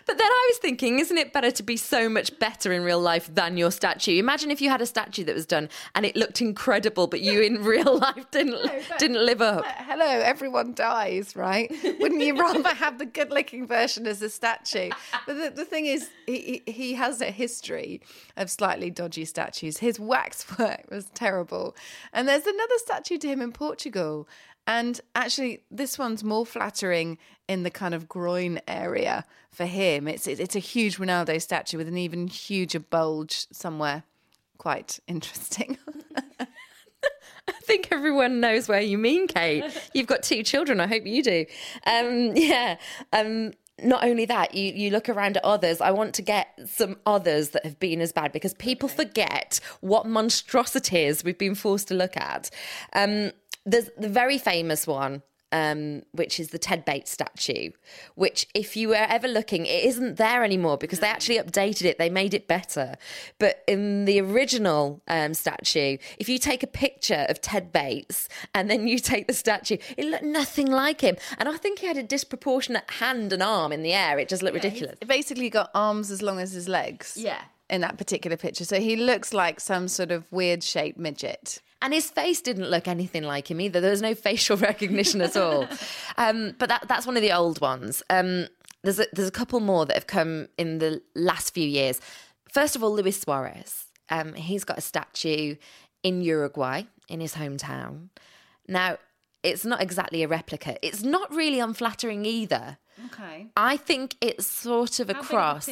But 0.06 0.18
then 0.18 0.26
I 0.26 0.50
was 0.50 0.58
thinking, 0.58 0.98
isn't 0.98 1.16
it 1.16 1.32
better 1.32 1.50
to 1.50 1.62
be 1.62 1.76
so 1.76 2.08
much 2.08 2.38
better 2.38 2.72
in 2.72 2.82
real 2.82 3.00
life 3.00 3.32
than 3.34 3.56
your 3.56 3.70
statue? 3.70 4.18
Imagine 4.18 4.50
if 4.50 4.60
you 4.60 4.68
had 4.68 4.80
a 4.80 4.86
statue 4.86 5.24
that 5.24 5.34
was 5.34 5.46
done 5.46 5.68
and 5.94 6.04
it 6.04 6.14
looked 6.16 6.40
incredible, 6.40 7.06
but 7.06 7.20
you 7.20 7.40
in 7.40 7.62
real 7.64 7.98
life 7.98 8.30
didn't 8.30 8.70
didn't 8.98 9.24
live 9.24 9.40
up. 9.40 9.64
Hello, 9.66 10.06
everyone 10.06 10.74
dies, 10.74 11.34
right? 11.34 11.72
Wouldn't 12.00 12.20
you 12.20 12.38
rather 12.40 12.74
have 12.74 12.98
the 12.98 13.06
good-looking 13.06 13.66
version 13.66 14.06
as 14.06 14.20
a 14.20 14.28
statue? 14.28 14.90
But 15.26 15.34
the, 15.38 15.50
the 15.50 15.64
thing 15.64 15.86
is, 15.86 16.10
he, 16.26 16.62
he 16.66 16.72
he 16.72 16.94
has 16.94 17.20
a 17.20 17.30
history 17.30 18.00
of 18.36 18.50
slightly 18.50 18.90
dodgy 18.90 19.24
statues. 19.24 19.78
His 19.78 19.98
waxwork 19.98 20.84
was 20.90 21.06
terrible, 21.14 21.74
and 22.12 22.28
there's 22.28 22.46
another 22.46 22.78
statue 22.78 23.18
to 23.18 23.28
him 23.28 23.40
in 23.40 23.52
Portugal. 23.52 24.28
And 24.66 25.00
actually, 25.14 25.62
this 25.70 25.98
one's 25.98 26.24
more 26.24 26.46
flattering 26.46 27.18
in 27.48 27.62
the 27.62 27.70
kind 27.70 27.94
of 27.94 28.08
groin 28.08 28.60
area 28.66 29.24
for 29.50 29.66
him. 29.66 30.08
It's 30.08 30.26
it's 30.26 30.56
a 30.56 30.60
huge 30.60 30.98
Ronaldo 30.98 31.40
statue 31.40 31.76
with 31.76 31.88
an 31.88 31.98
even 31.98 32.28
huger 32.28 32.80
bulge 32.80 33.46
somewhere. 33.52 34.04
Quite 34.58 35.00
interesting. 35.06 35.78
I 37.46 37.52
think 37.62 37.88
everyone 37.92 38.40
knows 38.40 38.68
where 38.68 38.80
you 38.80 38.96
mean, 38.96 39.28
Kait. 39.28 39.90
You've 39.92 40.06
got 40.06 40.22
two 40.22 40.42
children. 40.42 40.80
I 40.80 40.86
hope 40.86 41.04
you 41.04 41.22
do. 41.22 41.44
Um, 41.86 42.32
yeah. 42.34 42.76
Um, 43.12 43.52
not 43.82 44.04
only 44.04 44.24
that, 44.26 44.54
you, 44.54 44.72
you 44.72 44.90
look 44.90 45.08
around 45.08 45.36
at 45.36 45.44
others. 45.44 45.80
I 45.80 45.90
want 45.90 46.14
to 46.14 46.22
get 46.22 46.58
some 46.66 46.96
others 47.06 47.50
that 47.50 47.64
have 47.64 47.78
been 47.80 48.00
as 48.00 48.12
bad 48.12 48.32
because 48.32 48.54
people 48.54 48.88
forget 48.88 49.58
what 49.80 50.06
monstrosities 50.06 51.24
we've 51.24 51.38
been 51.38 51.56
forced 51.56 51.88
to 51.88 51.94
look 51.94 52.16
at. 52.16 52.50
Um, 52.92 53.32
there's 53.64 53.90
the 53.98 54.08
very 54.08 54.38
famous 54.38 54.86
one. 54.86 55.22
Um, 55.52 56.02
which 56.10 56.40
is 56.40 56.48
the 56.48 56.58
Ted 56.58 56.84
Bates 56.84 57.12
statue, 57.12 57.70
which, 58.16 58.48
if 58.54 58.76
you 58.76 58.88
were 58.88 58.96
ever 58.96 59.28
looking, 59.28 59.66
it 59.66 59.84
isn't 59.84 60.16
there 60.16 60.42
anymore 60.42 60.76
because 60.76 60.98
they 60.98 61.06
actually 61.06 61.38
updated 61.38 61.82
it. 61.82 61.96
They 61.96 62.10
made 62.10 62.34
it 62.34 62.48
better. 62.48 62.96
But 63.38 63.62
in 63.68 64.04
the 64.04 64.20
original 64.20 65.00
um, 65.06 65.32
statue, 65.32 65.98
if 66.18 66.28
you 66.28 66.40
take 66.40 66.64
a 66.64 66.66
picture 66.66 67.24
of 67.28 67.40
Ted 67.40 67.70
Bates 67.70 68.28
and 68.52 68.68
then 68.68 68.88
you 68.88 68.98
take 69.12 69.28
the 69.28 69.32
statue, 69.32 69.76
it 69.96 70.06
looked 70.06 70.24
nothing 70.24 70.66
like 70.66 71.02
him. 71.02 71.16
And 71.38 71.48
I 71.48 71.56
think 71.56 71.78
he 71.78 71.86
had 71.86 71.98
a 71.98 72.02
disproportionate 72.02 72.90
hand 72.90 73.32
and 73.32 73.40
arm 73.40 73.70
in 73.70 73.84
the 73.84 73.92
air. 73.92 74.18
It 74.18 74.28
just 74.28 74.42
looked 74.42 74.56
ridiculous. 74.56 74.98
Basically, 75.06 75.50
got 75.50 75.70
arms 75.72 76.10
as 76.10 76.20
long 76.20 76.40
as 76.40 76.50
his 76.50 76.68
legs. 76.68 77.16
Yeah. 77.16 77.40
In 77.70 77.80
that 77.82 77.96
particular 77.96 78.36
picture, 78.36 78.64
so 78.64 78.80
he 78.80 78.96
looks 78.96 79.32
like 79.32 79.60
some 79.60 79.86
sort 79.86 80.10
of 80.10 80.30
weird 80.32 80.64
shaped 80.64 80.98
midget. 80.98 81.62
And 81.84 81.92
his 81.92 82.10
face 82.10 82.40
didn't 82.40 82.70
look 82.70 82.88
anything 82.88 83.24
like 83.24 83.50
him 83.50 83.60
either. 83.60 83.78
There 83.78 83.90
was 83.90 84.00
no 84.00 84.14
facial 84.14 84.56
recognition 84.70 85.20
at 85.20 85.36
all. 85.36 85.68
Um, 86.16 86.54
but 86.58 86.70
that, 86.70 86.88
that's 86.88 87.06
one 87.06 87.14
of 87.14 87.22
the 87.22 87.32
old 87.32 87.60
ones. 87.60 88.02
Um, 88.08 88.46
there's 88.82 88.98
a, 88.98 89.04
there's 89.12 89.28
a 89.28 89.32
couple 89.32 89.60
more 89.60 89.84
that 89.84 89.92
have 89.94 90.06
come 90.06 90.48
in 90.56 90.78
the 90.78 91.02
last 91.14 91.52
few 91.52 91.68
years. 91.68 92.00
First 92.50 92.74
of 92.74 92.82
all, 92.82 92.94
Luis 92.94 93.20
Suarez. 93.20 93.84
Um, 94.08 94.32
he's 94.32 94.64
got 94.64 94.78
a 94.78 94.80
statue 94.80 95.56
in 96.02 96.22
Uruguay 96.22 96.84
in 97.08 97.20
his 97.20 97.34
hometown. 97.34 98.08
Now, 98.66 98.96
it's 99.42 99.66
not 99.66 99.82
exactly 99.82 100.22
a 100.22 100.28
replica. 100.28 100.78
It's 100.80 101.02
not 101.02 101.34
really 101.34 101.60
unflattering 101.60 102.24
either. 102.24 102.78
Okay. 103.12 103.48
I 103.58 103.76
think 103.76 104.16
it's 104.22 104.46
sort 104.46 105.00
of 105.00 105.10
a 105.10 105.14
cross. 105.14 105.68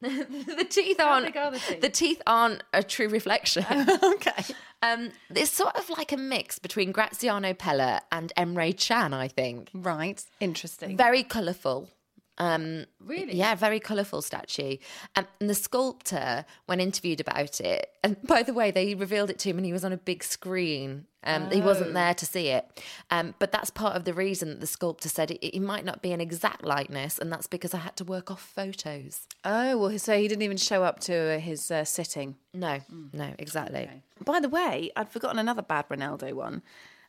The 0.00 0.66
teeth 0.68 1.00
aren't 1.00 1.36
are 1.36 1.50
the 1.50 1.58
teeth? 1.58 1.80
the 1.80 1.88
teeth 1.88 2.22
aren't 2.26 2.62
a 2.72 2.82
true 2.82 3.08
reflection. 3.08 3.64
okay. 4.02 4.44
Um, 4.82 5.10
it's 5.34 5.50
sort 5.50 5.74
of 5.76 5.88
like 5.90 6.12
a 6.12 6.16
mix 6.16 6.58
between 6.58 6.92
Graziano 6.92 7.54
Pellè 7.54 8.00
and 8.12 8.32
Emre 8.36 8.78
Can, 8.78 9.14
I 9.14 9.28
think. 9.28 9.70
Right. 9.72 10.22
Interesting. 10.40 10.96
Very 10.96 11.22
colourful. 11.22 11.88
Um, 12.38 12.86
Really? 13.00 13.34
Yeah, 13.36 13.54
very 13.54 13.80
colourful 13.80 14.20
statue. 14.22 14.76
Um, 15.14 15.26
and 15.40 15.48
the 15.48 15.54
sculptor, 15.54 16.44
when 16.66 16.80
interviewed 16.80 17.20
about 17.20 17.60
it, 17.60 17.90
and 18.02 18.16
by 18.26 18.42
the 18.42 18.52
way, 18.52 18.70
they 18.70 18.94
revealed 18.94 19.30
it 19.30 19.38
to 19.40 19.50
him 19.50 19.56
and 19.58 19.66
he 19.66 19.72
was 19.72 19.84
on 19.84 19.92
a 19.92 19.96
big 19.96 20.22
screen. 20.24 21.06
Um, 21.24 21.50
He 21.50 21.60
wasn't 21.60 21.92
there 21.92 22.14
to 22.14 22.26
see 22.26 22.48
it. 22.48 22.82
Um, 23.10 23.34
but 23.40 23.50
that's 23.50 23.70
part 23.70 23.96
of 23.96 24.04
the 24.04 24.14
reason 24.14 24.48
that 24.50 24.60
the 24.60 24.66
sculptor 24.66 25.08
said 25.08 25.32
it, 25.32 25.44
it 25.44 25.60
might 25.60 25.84
not 25.84 26.00
be 26.00 26.12
an 26.12 26.20
exact 26.20 26.64
likeness, 26.64 27.18
and 27.18 27.32
that's 27.32 27.48
because 27.48 27.74
I 27.74 27.78
had 27.78 27.96
to 27.96 28.04
work 28.04 28.30
off 28.30 28.40
photos. 28.40 29.26
Oh, 29.44 29.76
well, 29.76 29.98
so 29.98 30.16
he 30.16 30.28
didn't 30.28 30.42
even 30.42 30.56
show 30.56 30.84
up 30.84 31.00
to 31.00 31.14
uh, 31.14 31.38
his 31.38 31.68
uh, 31.70 31.84
sitting. 31.84 32.36
No, 32.54 32.78
no, 33.12 33.34
exactly. 33.38 33.88
By 34.24 34.38
the 34.40 34.48
way, 34.48 34.90
I'd 34.94 35.10
forgotten 35.10 35.38
another 35.40 35.62
bad 35.62 35.88
Ronaldo 35.88 36.32
one. 36.32 36.62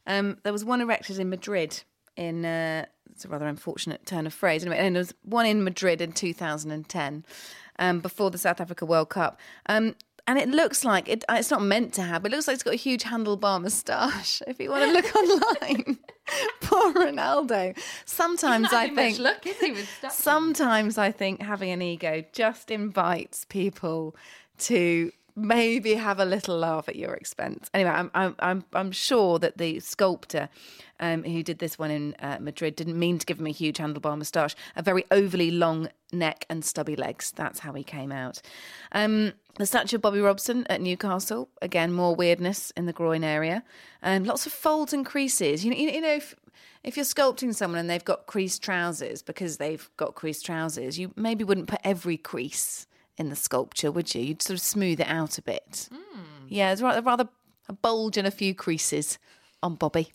Um, 0.08 0.38
there 0.44 0.54
was 0.54 0.66
one 0.66 0.82
erected 0.82 1.20
in 1.20 1.30
Madrid 1.30 1.84
in 2.18 2.46
uh, 2.46 2.86
it's 3.12 3.26
a 3.26 3.30
rather 3.30 3.48
unfortunate 3.48 4.06
turn 4.06 4.28
of 4.28 4.34
phrase. 4.34 4.64
Anyway, 4.64 4.78
and 4.78 4.96
there 4.96 5.02
was 5.02 5.14
one 5.24 5.46
in 5.46 5.64
Madrid 5.64 6.02
in 6.02 6.12
2010 6.12 7.26
um, 7.80 8.00
before 8.00 8.30
the 8.30 8.38
South 8.38 8.62
Africa 8.62 8.86
World 8.86 9.10
Cup. 9.10 9.40
Um, 9.68 9.96
and 10.28 10.38
it 10.38 10.50
looks 10.50 10.84
like 10.84 11.08
it, 11.08 11.24
it's 11.30 11.50
not 11.50 11.62
meant 11.62 11.94
to 11.94 12.02
have, 12.02 12.22
but 12.22 12.34
it 12.34 12.36
looks 12.36 12.48
like 12.48 12.56
it's 12.56 12.64
got 12.64 12.74
a 12.74 12.78
huge 12.78 13.04
handlebar 13.04 13.62
moustache. 13.62 14.42
If 14.48 14.60
you 14.60 14.70
want 14.70 14.84
to 14.84 14.92
look 14.92 15.16
online, 15.16 15.98
poor 16.62 16.94
Ronaldo. 16.94 17.78
Sometimes 18.06 18.74
I 18.74 18.90
think 18.90 19.88
sometimes 20.12 20.98
I 20.98 21.12
think 21.12 21.42
having 21.42 21.72
an 21.72 21.82
ego 21.82 22.24
just 22.34 22.70
invites 22.72 23.46
people 23.46 24.16
to 24.60 25.12
maybe 25.38 25.94
have 25.94 26.20
a 26.20 26.26
little 26.26 26.58
laugh 26.58 26.90
at 26.90 26.96
your 26.96 27.14
expense. 27.14 27.70
Anyway, 27.74 27.92
I'm 27.92 28.36
I'm 28.40 28.64
I'm, 28.74 28.92
sure 28.92 29.38
that 29.40 29.58
the 29.58 29.80
sculptor 29.80 30.50
um, 31.00 31.24
who 31.24 31.44
did 31.44 31.60
this 31.60 31.78
one 31.78 31.92
in 31.92 32.16
uh, 32.20 32.40
Madrid 32.42 32.76
didn't 32.76 32.98
mean 32.98 33.20
to 33.20 33.26
give 33.26 33.40
him 33.40 33.46
a 33.46 33.52
huge 33.52 33.78
handlebar 33.78 34.18
moustache, 34.18 34.56
a 34.76 34.82
very 34.82 35.06
overly 35.12 35.52
long 35.52 35.90
neck 36.12 36.46
and 36.50 36.66
stubby 36.66 36.96
legs. 36.96 37.32
That's 37.36 37.60
how 37.60 37.74
he 37.74 37.84
came 37.84 38.12
out. 38.12 38.42
Um, 38.92 39.34
the 39.56 39.68
statue 39.68 39.98
of 39.98 40.02
Bobby 40.02 40.20
Robson 40.20 40.66
at 40.70 40.82
Newcastle, 40.82 41.50
again 41.62 41.94
more 41.94 42.16
weirdness 42.16 42.72
in 42.72 42.88
the 42.88 42.94
groin 42.94 43.24
area, 43.24 43.64
and 44.02 44.26
lots 44.26 44.48
of 44.48 44.52
folds 44.52 44.92
and 44.92 45.06
creases. 45.06 45.64
You 45.64 45.72
know, 45.72 45.78
you, 45.78 45.92
you 45.92 46.02
know 46.02 46.16
if 46.16 46.36
if 46.84 46.98
you're 46.98 47.06
sculpting 47.06 47.54
someone 47.54 47.80
and 47.80 47.90
they've 47.90 48.04
got 48.04 48.26
creased 48.26 48.64
trousers 48.64 49.22
because 49.22 49.58
they've 49.58 49.88
got 49.98 50.16
creased 50.16 50.46
trousers, 50.46 50.98
you 50.98 51.12
maybe 51.16 51.44
wouldn't 51.44 51.68
put 51.68 51.82
every 51.84 52.18
crease 52.18 52.88
in 53.18 53.30
the 53.30 53.36
sculpture, 53.36 53.92
would 53.92 54.14
you? 54.14 54.22
You'd 54.22 54.42
sort 54.42 54.58
of 54.58 54.62
smooth 54.62 55.00
it 55.00 55.08
out 55.08 55.38
a 55.38 55.42
bit. 55.42 55.90
Yeah, 56.50 56.72
it's 56.72 56.82
rather, 56.82 57.02
rather 57.02 57.28
a 57.68 57.74
bulge 57.74 58.18
and 58.18 58.28
a 58.28 58.32
few 58.32 58.54
creases 58.56 59.18
on 59.62 59.76
Bobby. 59.76 60.12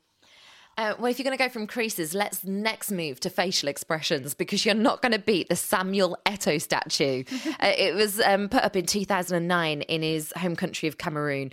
Uh, 0.79 0.95
well, 0.99 1.11
if 1.11 1.19
you're 1.19 1.25
going 1.25 1.37
to 1.37 1.43
go 1.43 1.51
from 1.51 1.67
creases, 1.67 2.15
let's 2.15 2.45
next 2.45 2.91
move 2.91 3.21
to 3.21 3.29
facial 3.29 3.69
expressions 3.69 4.33
because 4.33 4.65
you're 4.65 4.75
not 4.75 5.03
going 5.03 5.13
to 5.13 5.19
beat 5.19 5.51
the 5.51 5.57
Samuel 5.57 6.17
Eto'o 6.25 6.61
statue. 6.61 7.25
uh, 7.61 7.73
it 7.77 7.95
was 7.95 8.21
um, 8.21 8.49
put 8.49 8.63
up 8.63 8.75
in 8.75 8.87
2009 8.87 9.83
in 9.83 10.03
his 10.03 10.33
home 10.37 10.57
country 10.57 10.89
of 10.89 10.97
Cameroon. 10.97 11.51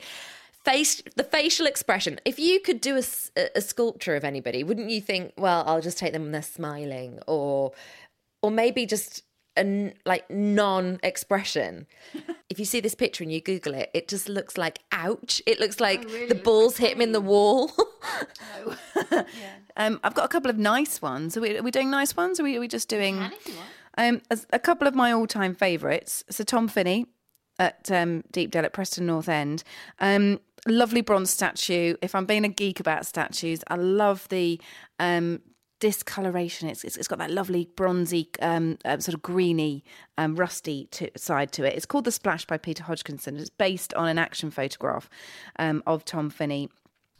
Face 0.64 1.02
the 1.16 1.24
facial 1.24 1.66
expression. 1.66 2.20
If 2.24 2.40
you 2.40 2.60
could 2.60 2.80
do 2.80 2.98
a 2.98 3.62
sculpture 3.62 4.16
of 4.16 4.24
anybody, 4.24 4.64
wouldn't 4.64 4.90
you 4.90 5.02
think, 5.02 5.34
well, 5.38 5.64
I'll 5.66 5.82
just 5.82 5.98
take 5.98 6.14
them 6.14 6.24
when 6.24 6.32
they're 6.32 6.42
smiling, 6.42 7.20
or 7.28 7.72
or 8.42 8.52
maybe 8.52 8.86
just 8.86 9.24
a 9.58 9.62
n- 9.62 9.94
like 10.06 10.30
non-expression. 10.30 11.88
if 12.50 12.60
you 12.60 12.66
see 12.66 12.80
this 12.80 12.96
picture 12.96 13.24
and 13.24 13.32
you 13.32 13.42
Google 13.42 13.74
it, 13.74 13.90
it 13.94 14.08
just 14.08 14.30
looks 14.30 14.58
like 14.58 14.80
ouch. 14.92 15.42
It 15.46 15.60
looks 15.60 15.80
like 15.80 16.08
the 16.28 16.40
balls 16.44 16.78
hit 16.78 16.94
him 16.94 17.02
in 17.02 17.12
the 17.12 17.22
wall. 17.22 17.72
Yeah. 19.12 19.24
Um, 19.78 20.00
I've 20.04 20.14
got 20.14 20.26
a 20.26 20.28
couple 20.30 20.50
of 20.50 20.58
nice 20.58 21.02
ones. 21.02 21.36
Are 21.38 21.42
we, 21.42 21.58
are 21.58 21.64
we 21.64 21.72
doing 21.72 21.90
nice 21.90 22.16
ones? 22.18 22.40
Or 22.40 22.44
are 22.44 22.46
we, 22.46 22.58
are 22.58 22.60
we 22.60 22.68
just 22.68 22.90
doing 22.90 23.30
um, 23.98 24.22
as- 24.30 24.46
a 24.52 24.60
couple 24.60 24.88
of 24.88 24.96
my 24.96 25.12
all-time 25.12 25.56
favourites? 25.56 26.24
So 26.30 26.44
Tom 26.44 26.68
Finney 26.68 27.06
at 27.58 27.90
um, 27.92 28.24
Deepdale 28.32 28.66
at 28.66 28.74
Preston 28.74 29.06
North 29.06 29.30
End. 29.30 29.64
Um, 30.00 30.40
lovely 30.68 31.02
bronze 31.02 31.30
statue. 31.30 31.96
If 32.02 32.14
I'm 32.14 32.26
being 32.26 32.46
a 32.46 32.50
geek 32.50 32.80
about 32.80 33.06
statues, 33.06 33.62
I 33.68 33.76
love 33.76 34.28
the 34.30 34.60
um, 35.00 35.42
discoloration. 35.80 36.70
It's, 36.70 36.84
it's 36.84 36.98
it's 36.98 37.08
got 37.08 37.20
that 37.20 37.32
lovely 37.32 37.70
bronzy, 37.76 38.30
um, 38.42 38.78
uh, 38.86 39.00
sort 39.00 39.14
of 39.14 39.22
greeny, 39.22 39.84
um, 40.18 40.36
rusty 40.36 40.88
to, 40.92 41.10
side 41.18 41.52
to 41.54 41.64
it. 41.64 41.76
It's 41.76 41.86
called 41.86 42.06
the 42.06 42.12
Splash 42.12 42.46
by 42.46 42.58
Peter 42.58 42.84
Hodgkinson. 42.84 43.38
It's 43.38 43.50
based 43.50 43.94
on 43.94 44.08
an 44.08 44.18
action 44.18 44.52
photograph 44.52 45.10
um, 45.58 45.84
of 45.88 46.06
Tom 46.06 46.30
Finney 46.30 46.70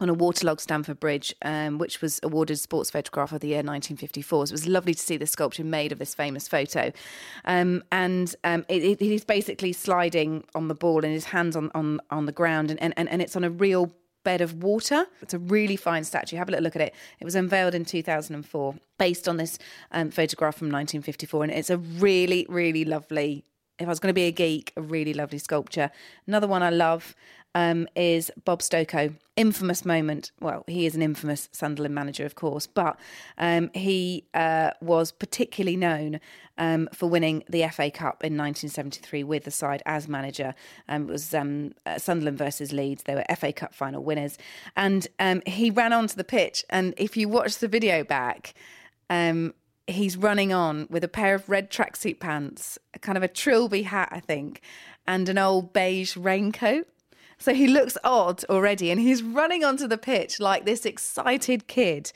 on 0.02 0.10
a 0.10 0.14
waterlogged 0.14 0.62
Stamford 0.62 1.00
Bridge, 1.00 1.36
um, 1.42 1.78
which 1.78 2.02
was 2.02 2.20
awarded 2.24 2.58
Sports 2.60 2.90
Photograph 2.90 3.32
of 3.32 3.42
the 3.42 3.50
year 3.50 3.58
1954. 3.58 4.48
So 4.48 4.52
it 4.52 4.54
was 4.54 4.68
lovely 4.68 4.94
to 4.94 5.00
see 5.00 5.18
the 5.18 5.28
sculpture 5.28 5.64
made 5.64 5.92
of 5.92 6.00
this 6.00 6.16
famous 6.16 6.48
photo. 6.48 6.92
Um, 7.46 7.84
and 7.92 8.34
um, 8.44 8.66
it, 8.70 8.84
it, 8.84 9.00
he's 9.02 9.26
basically 9.26 9.74
sliding 9.74 10.46
on 10.56 10.70
the 10.70 10.76
ball 10.76 11.04
and 11.04 11.14
his 11.14 11.26
hands 11.26 11.56
on, 11.56 11.70
on, 11.76 12.00
on 12.12 12.26
the 12.26 12.32
ground, 12.32 12.72
and, 12.72 12.80
and, 12.82 13.10
and 13.10 13.22
it's 13.22 13.36
on 13.36 13.44
a 13.44 13.50
real 13.50 13.92
bed 14.30 14.42
of 14.42 14.62
water. 14.62 15.08
It's 15.24 15.34
a 15.34 15.40
really 15.40 15.76
fine 15.76 16.04
statue. 16.04 16.38
Have 16.38 16.50
a 16.50 16.52
little 16.52 16.64
look 16.64 16.76
at 16.76 16.84
it. 16.84 16.94
It 17.20 17.26
was 17.26 17.34
unveiled 17.34 17.74
in 17.74 17.84
2004, 17.84 18.76
based 19.00 19.28
on 19.28 19.38
this 19.38 19.58
um, 19.92 20.12
photograph 20.12 20.56
from 20.56 20.68
1954. 20.68 21.46
And 21.46 21.52
it's 21.52 21.72
a 21.72 21.80
really, 21.80 22.46
really 22.48 22.86
lovely 22.86 23.44
if 23.80 23.88
I 23.88 23.90
was 23.90 24.00
going 24.00 24.10
to 24.10 24.22
be 24.24 24.28
a 24.28 24.32
geek, 24.32 24.72
a 24.76 24.82
really 24.82 25.14
lovely 25.14 25.40
sculpture. 25.40 25.90
Another 26.28 26.48
one 26.48 26.62
I 26.62 26.70
love 26.70 27.16
um, 27.56 27.88
is 27.96 28.32
Bob 28.46 28.62
Stokoe. 28.62 29.16
Infamous 29.36 29.86
moment. 29.86 30.32
Well, 30.40 30.64
he 30.68 30.86
is 30.86 30.96
an 30.96 31.02
infamous 31.02 31.50
Sunderland 31.52 31.96
manager, 31.96 32.26
of 32.26 32.36
course, 32.36 32.68
but 32.68 33.00
um, 33.38 33.72
he 33.74 34.26
uh, 34.34 34.72
was 34.82 35.12
particularly 35.12 35.78
known 35.78 36.20
um, 36.58 36.90
for 36.94 37.10
winning 37.10 37.44
the 37.50 37.68
FA 37.70 37.90
Cup 37.90 38.24
in 38.24 38.34
1973 38.34 39.24
with 39.24 39.46
the 39.46 39.52
side 39.52 39.82
as 39.86 40.08
manager. 40.08 40.54
Um, 40.90 41.04
it 41.04 41.12
was 41.12 41.34
um, 41.34 41.72
uh, 41.86 41.98
Sunderland 41.98 42.38
versus 42.38 42.74
Leeds. 42.74 43.04
They 43.04 43.16
were 43.16 43.24
FA 43.36 43.54
Cup 43.54 43.74
final 43.74 44.04
winners. 44.04 44.38
And 44.76 45.08
um, 45.20 45.42
he 45.46 45.72
ran 45.72 45.94
onto 45.94 46.16
the 46.16 46.26
pitch. 46.26 46.66
And 46.70 46.94
if 46.98 47.16
you 47.16 47.30
watch 47.30 47.60
the 47.60 47.68
video 47.68 48.04
back, 48.04 48.54
he's 49.88 50.18
running 50.18 50.54
on 50.54 50.88
with 50.90 51.04
a 51.04 51.08
pair 51.08 51.34
of 51.34 51.50
red 51.50 51.72
tracksuit 51.72 52.20
pants, 52.20 52.78
a 52.94 53.00
kind 53.00 53.18
of 53.18 53.24
a 53.24 53.28
trilby 53.28 53.84
hat, 53.84 54.10
I 54.12 54.20
think, 54.20 54.62
and 55.08 55.28
an 55.30 55.38
old 55.38 55.74
beige 55.74 56.16
raincoat. 56.16 56.88
So 57.40 57.54
he 57.54 57.68
looks 57.68 57.98
odd 58.04 58.44
already, 58.50 58.92
and 58.92 59.00
he's 59.00 59.24
running 59.24 59.64
onto 59.64 59.88
the 59.88 59.98
pitch 59.98 60.42
like 60.42 60.66
this 60.66 60.86
excited 60.86 61.68
kid. 61.68 62.12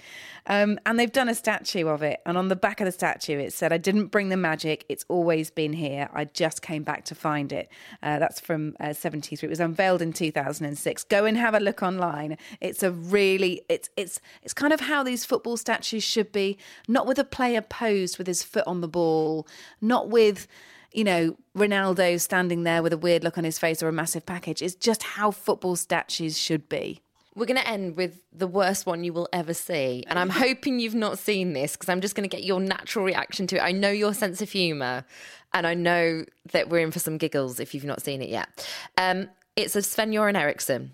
Um, 0.48 0.78
and 0.86 1.00
they've 1.00 1.12
done 1.12 1.30
a 1.30 1.36
statue 1.36 1.88
of 1.88 2.04
it. 2.04 2.20
And 2.26 2.38
on 2.38 2.50
the 2.50 2.58
back 2.58 2.82
of 2.82 2.86
the 2.86 2.92
statue, 2.92 3.40
it 3.40 3.54
said, 3.54 3.72
I 3.72 3.78
didn't 3.78 4.08
bring 4.08 4.28
the 4.28 4.36
magic. 4.36 4.86
It's 4.90 5.06
always 5.08 5.50
been 5.50 5.72
here. 5.72 6.10
I 6.14 6.26
just 6.26 6.62
came 6.62 6.84
back 6.84 7.06
to 7.06 7.16
find 7.16 7.54
it. 7.54 7.70
Uh, 8.02 8.20
that's 8.20 8.42
from 8.42 8.76
uh, 8.82 8.92
73. 8.92 9.48
It 9.48 9.50
was 9.50 9.62
unveiled 9.62 10.02
in 10.02 10.12
2006. 10.12 11.06
Go 11.06 11.24
and 11.24 11.38
have 11.38 11.54
a 11.54 11.62
look 11.62 11.82
online. 11.82 12.38
It's 12.60 12.84
a 12.84 12.92
really, 12.92 13.62
it's, 13.70 13.90
it's, 13.96 14.20
it's 14.42 14.54
kind 14.54 14.74
of 14.74 14.82
how 14.82 15.04
these 15.04 15.24
football 15.24 15.56
statues 15.56 16.04
should 16.04 16.34
be, 16.34 16.58
not 16.90 17.08
with 17.08 17.18
a 17.18 17.24
player 17.24 17.62
posed 17.62 18.18
with 18.18 18.28
his 18.28 18.44
foot 18.44 18.68
on 18.68 18.82
the 18.82 18.90
ball, 18.90 19.48
not 19.80 20.10
with 20.10 20.48
you 20.94 21.04
know, 21.04 21.36
Ronaldo 21.58 22.20
standing 22.22 22.64
there 22.64 22.84
with 22.84 22.94
a 22.94 22.98
weird 22.98 23.24
look 23.24 23.38
on 23.38 23.44
his 23.44 23.60
face 23.60 23.82
or 23.82 23.88
a 23.88 23.94
massive 23.94 24.26
package. 24.26 24.62
is 24.62 24.76
just 24.76 25.04
how 25.04 25.32
football 25.32 25.76
statues 25.76 26.38
should 26.38 26.70
be. 26.70 27.02
We're 27.36 27.48
going 27.48 27.60
to 27.60 27.68
end 27.68 27.98
with 27.98 28.22
the 28.32 28.46
worst 28.46 28.86
one 28.86 29.04
you 29.04 29.12
will 29.12 29.28
ever 29.34 29.56
see. 29.56 30.04
And 30.08 30.20
I'm 30.20 30.30
hoping 30.44 30.80
you've 30.80 30.94
not 30.94 31.18
seen 31.18 31.54
this 31.54 31.74
because 31.74 31.90
I'm 31.90 32.00
just 32.00 32.16
going 32.16 32.30
to 32.30 32.34
get 32.34 32.44
your 32.46 32.60
natural 32.60 33.04
reaction 33.04 33.48
to 33.48 33.58
it. 33.58 33.62
I 33.62 33.72
know 33.72 33.90
your 33.90 34.14
sense 34.14 34.42
of 34.42 34.52
humour 34.52 35.04
and 35.54 35.66
I 35.66 35.74
know 35.74 36.26
that 36.52 36.70
we're 36.70 36.80
in 36.80 36.92
for 36.92 37.00
some 37.00 37.18
giggles 37.18 37.60
if 37.60 37.74
you've 37.74 37.86
not 37.86 38.02
seen 38.02 38.22
it 38.22 38.30
yet. 38.30 38.68
Um, 38.98 39.30
it's 39.56 39.76
of 39.76 39.86
Sven 39.86 40.12
Göran 40.12 40.38
Eriksson. 40.38 40.94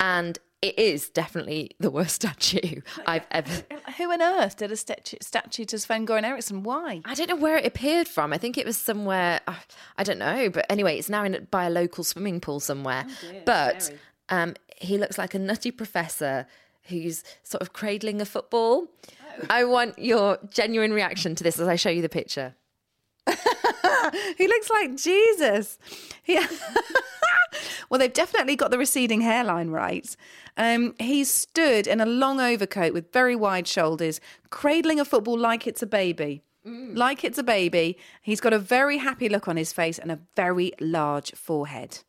And 0.00 0.38
it 0.66 0.78
is 0.78 1.08
definitely 1.08 1.70
the 1.78 1.90
worst 1.90 2.14
statue 2.22 2.80
I've 3.06 3.26
ever. 3.30 3.62
Who 3.96 4.12
on 4.12 4.20
earth 4.22 4.56
did 4.56 4.72
a 4.72 4.76
statue, 4.76 5.16
statue 5.20 5.64
to 5.66 5.78
Sven 5.78 6.06
Goran 6.06 6.24
Eriksson? 6.24 6.62
Why? 6.62 7.02
I 7.04 7.14
don't 7.14 7.28
know 7.28 7.36
where 7.36 7.56
it 7.56 7.66
appeared 7.66 8.08
from. 8.08 8.32
I 8.32 8.38
think 8.38 8.58
it 8.58 8.66
was 8.66 8.76
somewhere. 8.76 9.40
uh, 9.46 9.54
I 9.96 10.02
don't 10.02 10.18
know, 10.18 10.50
but 10.50 10.66
anyway, 10.70 10.98
it's 10.98 11.08
now 11.08 11.24
in 11.24 11.46
by 11.50 11.64
a 11.64 11.70
local 11.70 12.04
swimming 12.04 12.40
pool 12.40 12.60
somewhere. 12.60 13.06
but 13.44 13.90
um, 14.28 14.54
he 14.76 14.98
looks 14.98 15.18
like 15.18 15.34
a 15.34 15.38
nutty 15.38 15.70
professor 15.70 16.46
who's 16.84 17.24
sort 17.42 17.62
of 17.62 17.72
cradling 17.72 18.20
a 18.20 18.24
football. 18.24 18.86
I 19.50 19.64
want 19.64 19.98
your 19.98 20.38
genuine 20.50 20.92
reaction 20.92 21.34
to 21.34 21.44
this 21.44 21.58
as 21.58 21.68
I 21.68 21.76
show 21.76 21.90
you 21.90 22.02
the 22.02 22.08
picture. 22.08 22.54
he 24.38 24.46
looks 24.46 24.70
like 24.70 24.96
Jesus. 24.96 25.78
He... 26.22 26.38
well, 27.90 27.98
they've 27.98 28.12
definitely 28.12 28.56
got 28.56 28.70
the 28.70 28.78
receding 28.78 29.20
hairline 29.20 29.70
right. 29.70 30.16
Um, 30.56 30.94
he's 30.98 31.30
stood 31.30 31.86
in 31.86 32.00
a 32.00 32.06
long 32.06 32.40
overcoat 32.40 32.92
with 32.92 33.12
very 33.12 33.36
wide 33.36 33.66
shoulders, 33.66 34.20
cradling 34.50 35.00
a 35.00 35.04
football 35.04 35.38
like 35.38 35.66
it's 35.66 35.82
a 35.82 35.86
baby. 35.86 36.42
Like 36.96 37.22
it's 37.22 37.38
a 37.38 37.44
baby. 37.44 37.96
He's 38.22 38.40
got 38.40 38.52
a 38.52 38.58
very 38.58 38.98
happy 38.98 39.28
look 39.28 39.46
on 39.46 39.56
his 39.56 39.72
face 39.72 39.98
and 40.00 40.10
a 40.10 40.18
very 40.34 40.72
large 40.80 41.32
forehead. 41.32 42.00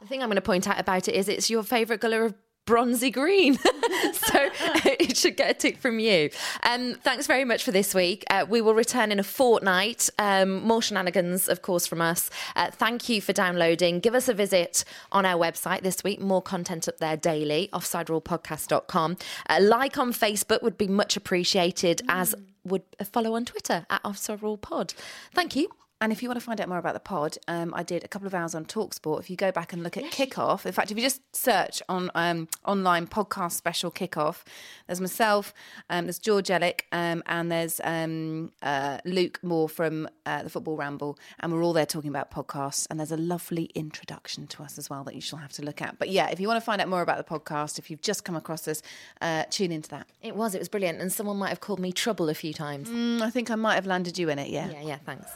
The 0.00 0.06
thing 0.06 0.22
I'm 0.22 0.28
going 0.28 0.36
to 0.36 0.42
point 0.42 0.68
out 0.68 0.80
about 0.80 1.08
it 1.08 1.14
is 1.14 1.28
it's 1.28 1.50
your 1.50 1.62
favourite 1.62 2.00
colour 2.00 2.24
of 2.24 2.34
bronzy 2.66 3.10
green. 3.10 3.54
so 3.56 3.62
it 4.84 5.16
should 5.16 5.36
get 5.36 5.50
a 5.50 5.54
tick 5.54 5.78
from 5.78 5.98
you. 5.98 6.30
Um, 6.62 6.94
thanks 6.94 7.26
very 7.26 7.44
much 7.44 7.64
for 7.64 7.72
this 7.72 7.94
week. 7.94 8.24
Uh, 8.28 8.44
we 8.48 8.60
will 8.60 8.74
return 8.74 9.10
in 9.10 9.18
a 9.18 9.24
fortnight. 9.24 10.10
Um, 10.18 10.62
more 10.66 10.82
shenanigans, 10.82 11.48
of 11.48 11.62
course, 11.62 11.86
from 11.86 12.00
us. 12.00 12.28
Uh, 12.54 12.70
thank 12.70 13.08
you 13.08 13.20
for 13.22 13.32
downloading. 13.32 14.00
Give 14.00 14.14
us 14.14 14.28
a 14.28 14.34
visit 14.34 14.84
on 15.12 15.24
our 15.24 15.40
website 15.40 15.82
this 15.82 16.04
week. 16.04 16.20
More 16.20 16.42
content 16.42 16.88
up 16.88 16.98
there 16.98 17.16
daily, 17.16 17.70
offsiderulepodcast.com. 17.72 19.16
Uh, 19.48 19.58
like 19.62 19.96
on 19.96 20.12
Facebook 20.12 20.62
would 20.62 20.76
be 20.76 20.88
much 20.88 21.16
appreciated, 21.16 22.02
as 22.08 22.34
would 22.64 22.82
a 22.98 23.04
follow 23.04 23.34
on 23.34 23.44
Twitter 23.44 23.86
at 23.88 24.00
Offside 24.04 24.42
Rule 24.42 24.58
Pod. 24.58 24.92
Thank 25.32 25.54
you. 25.54 25.85
And 26.00 26.12
if 26.12 26.22
you 26.22 26.28
want 26.28 26.38
to 26.38 26.44
find 26.44 26.60
out 26.60 26.68
more 26.68 26.76
about 26.76 26.92
the 26.92 27.00
pod, 27.00 27.38
um, 27.48 27.72
I 27.74 27.82
did 27.82 28.04
a 28.04 28.08
couple 28.08 28.26
of 28.26 28.34
hours 28.34 28.54
on 28.54 28.66
Talksport. 28.66 29.18
If 29.18 29.30
you 29.30 29.36
go 29.36 29.50
back 29.50 29.72
and 29.72 29.82
look 29.82 29.96
at 29.96 30.04
Kickoff, 30.04 30.66
in 30.66 30.72
fact, 30.72 30.90
if 30.90 30.96
you 30.98 31.02
just 31.02 31.22
search 31.34 31.82
on 31.88 32.10
um, 32.14 32.48
online 32.66 33.06
podcast 33.06 33.52
special 33.52 33.90
Kickoff, 33.90 34.42
there's 34.86 35.00
myself, 35.00 35.54
um, 35.88 36.04
there's 36.04 36.18
George 36.18 36.48
Elek, 36.48 36.82
um, 36.92 37.22
and 37.24 37.50
there's 37.50 37.80
um, 37.82 38.52
uh, 38.60 38.98
Luke 39.06 39.40
Moore 39.42 39.70
from 39.70 40.06
uh, 40.26 40.42
the 40.42 40.50
Football 40.50 40.76
Ramble, 40.76 41.18
and 41.40 41.50
we're 41.50 41.64
all 41.64 41.72
there 41.72 41.86
talking 41.86 42.10
about 42.10 42.30
podcasts. 42.30 42.86
And 42.90 43.00
there's 43.00 43.12
a 43.12 43.16
lovely 43.16 43.70
introduction 43.74 44.46
to 44.48 44.62
us 44.62 44.76
as 44.76 44.90
well 44.90 45.02
that 45.04 45.14
you 45.14 45.22
shall 45.22 45.38
have 45.38 45.52
to 45.54 45.62
look 45.62 45.80
at. 45.80 45.98
But 45.98 46.10
yeah, 46.10 46.28
if 46.28 46.40
you 46.40 46.46
want 46.46 46.60
to 46.60 46.64
find 46.64 46.82
out 46.82 46.88
more 46.88 47.00
about 47.00 47.16
the 47.16 47.38
podcast, 47.38 47.78
if 47.78 47.90
you've 47.90 48.02
just 48.02 48.22
come 48.22 48.36
across 48.36 48.68
us, 48.68 48.82
uh, 49.22 49.44
tune 49.48 49.72
into 49.72 49.88
that. 49.90 50.06
It 50.20 50.36
was, 50.36 50.54
it 50.54 50.58
was 50.58 50.68
brilliant. 50.68 51.00
And 51.00 51.10
someone 51.10 51.38
might 51.38 51.48
have 51.48 51.60
called 51.60 51.80
me 51.80 51.90
Trouble 51.90 52.28
a 52.28 52.34
few 52.34 52.52
times. 52.52 52.90
Mm, 52.90 53.22
I 53.22 53.30
think 53.30 53.50
I 53.50 53.54
might 53.54 53.76
have 53.76 53.86
landed 53.86 54.18
you 54.18 54.28
in 54.28 54.38
it. 54.38 54.50
Yeah. 54.50 54.68
Yeah, 54.68 54.82
yeah, 54.82 54.98
thanks. 55.06 55.30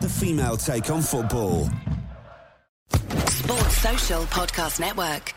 The 0.00 0.08
female 0.08 0.56
take 0.56 0.90
on 0.90 1.02
football. 1.02 1.68
Sports 3.28 3.76
Social 3.78 4.22
Podcast 4.24 4.80
Network. 4.80 5.32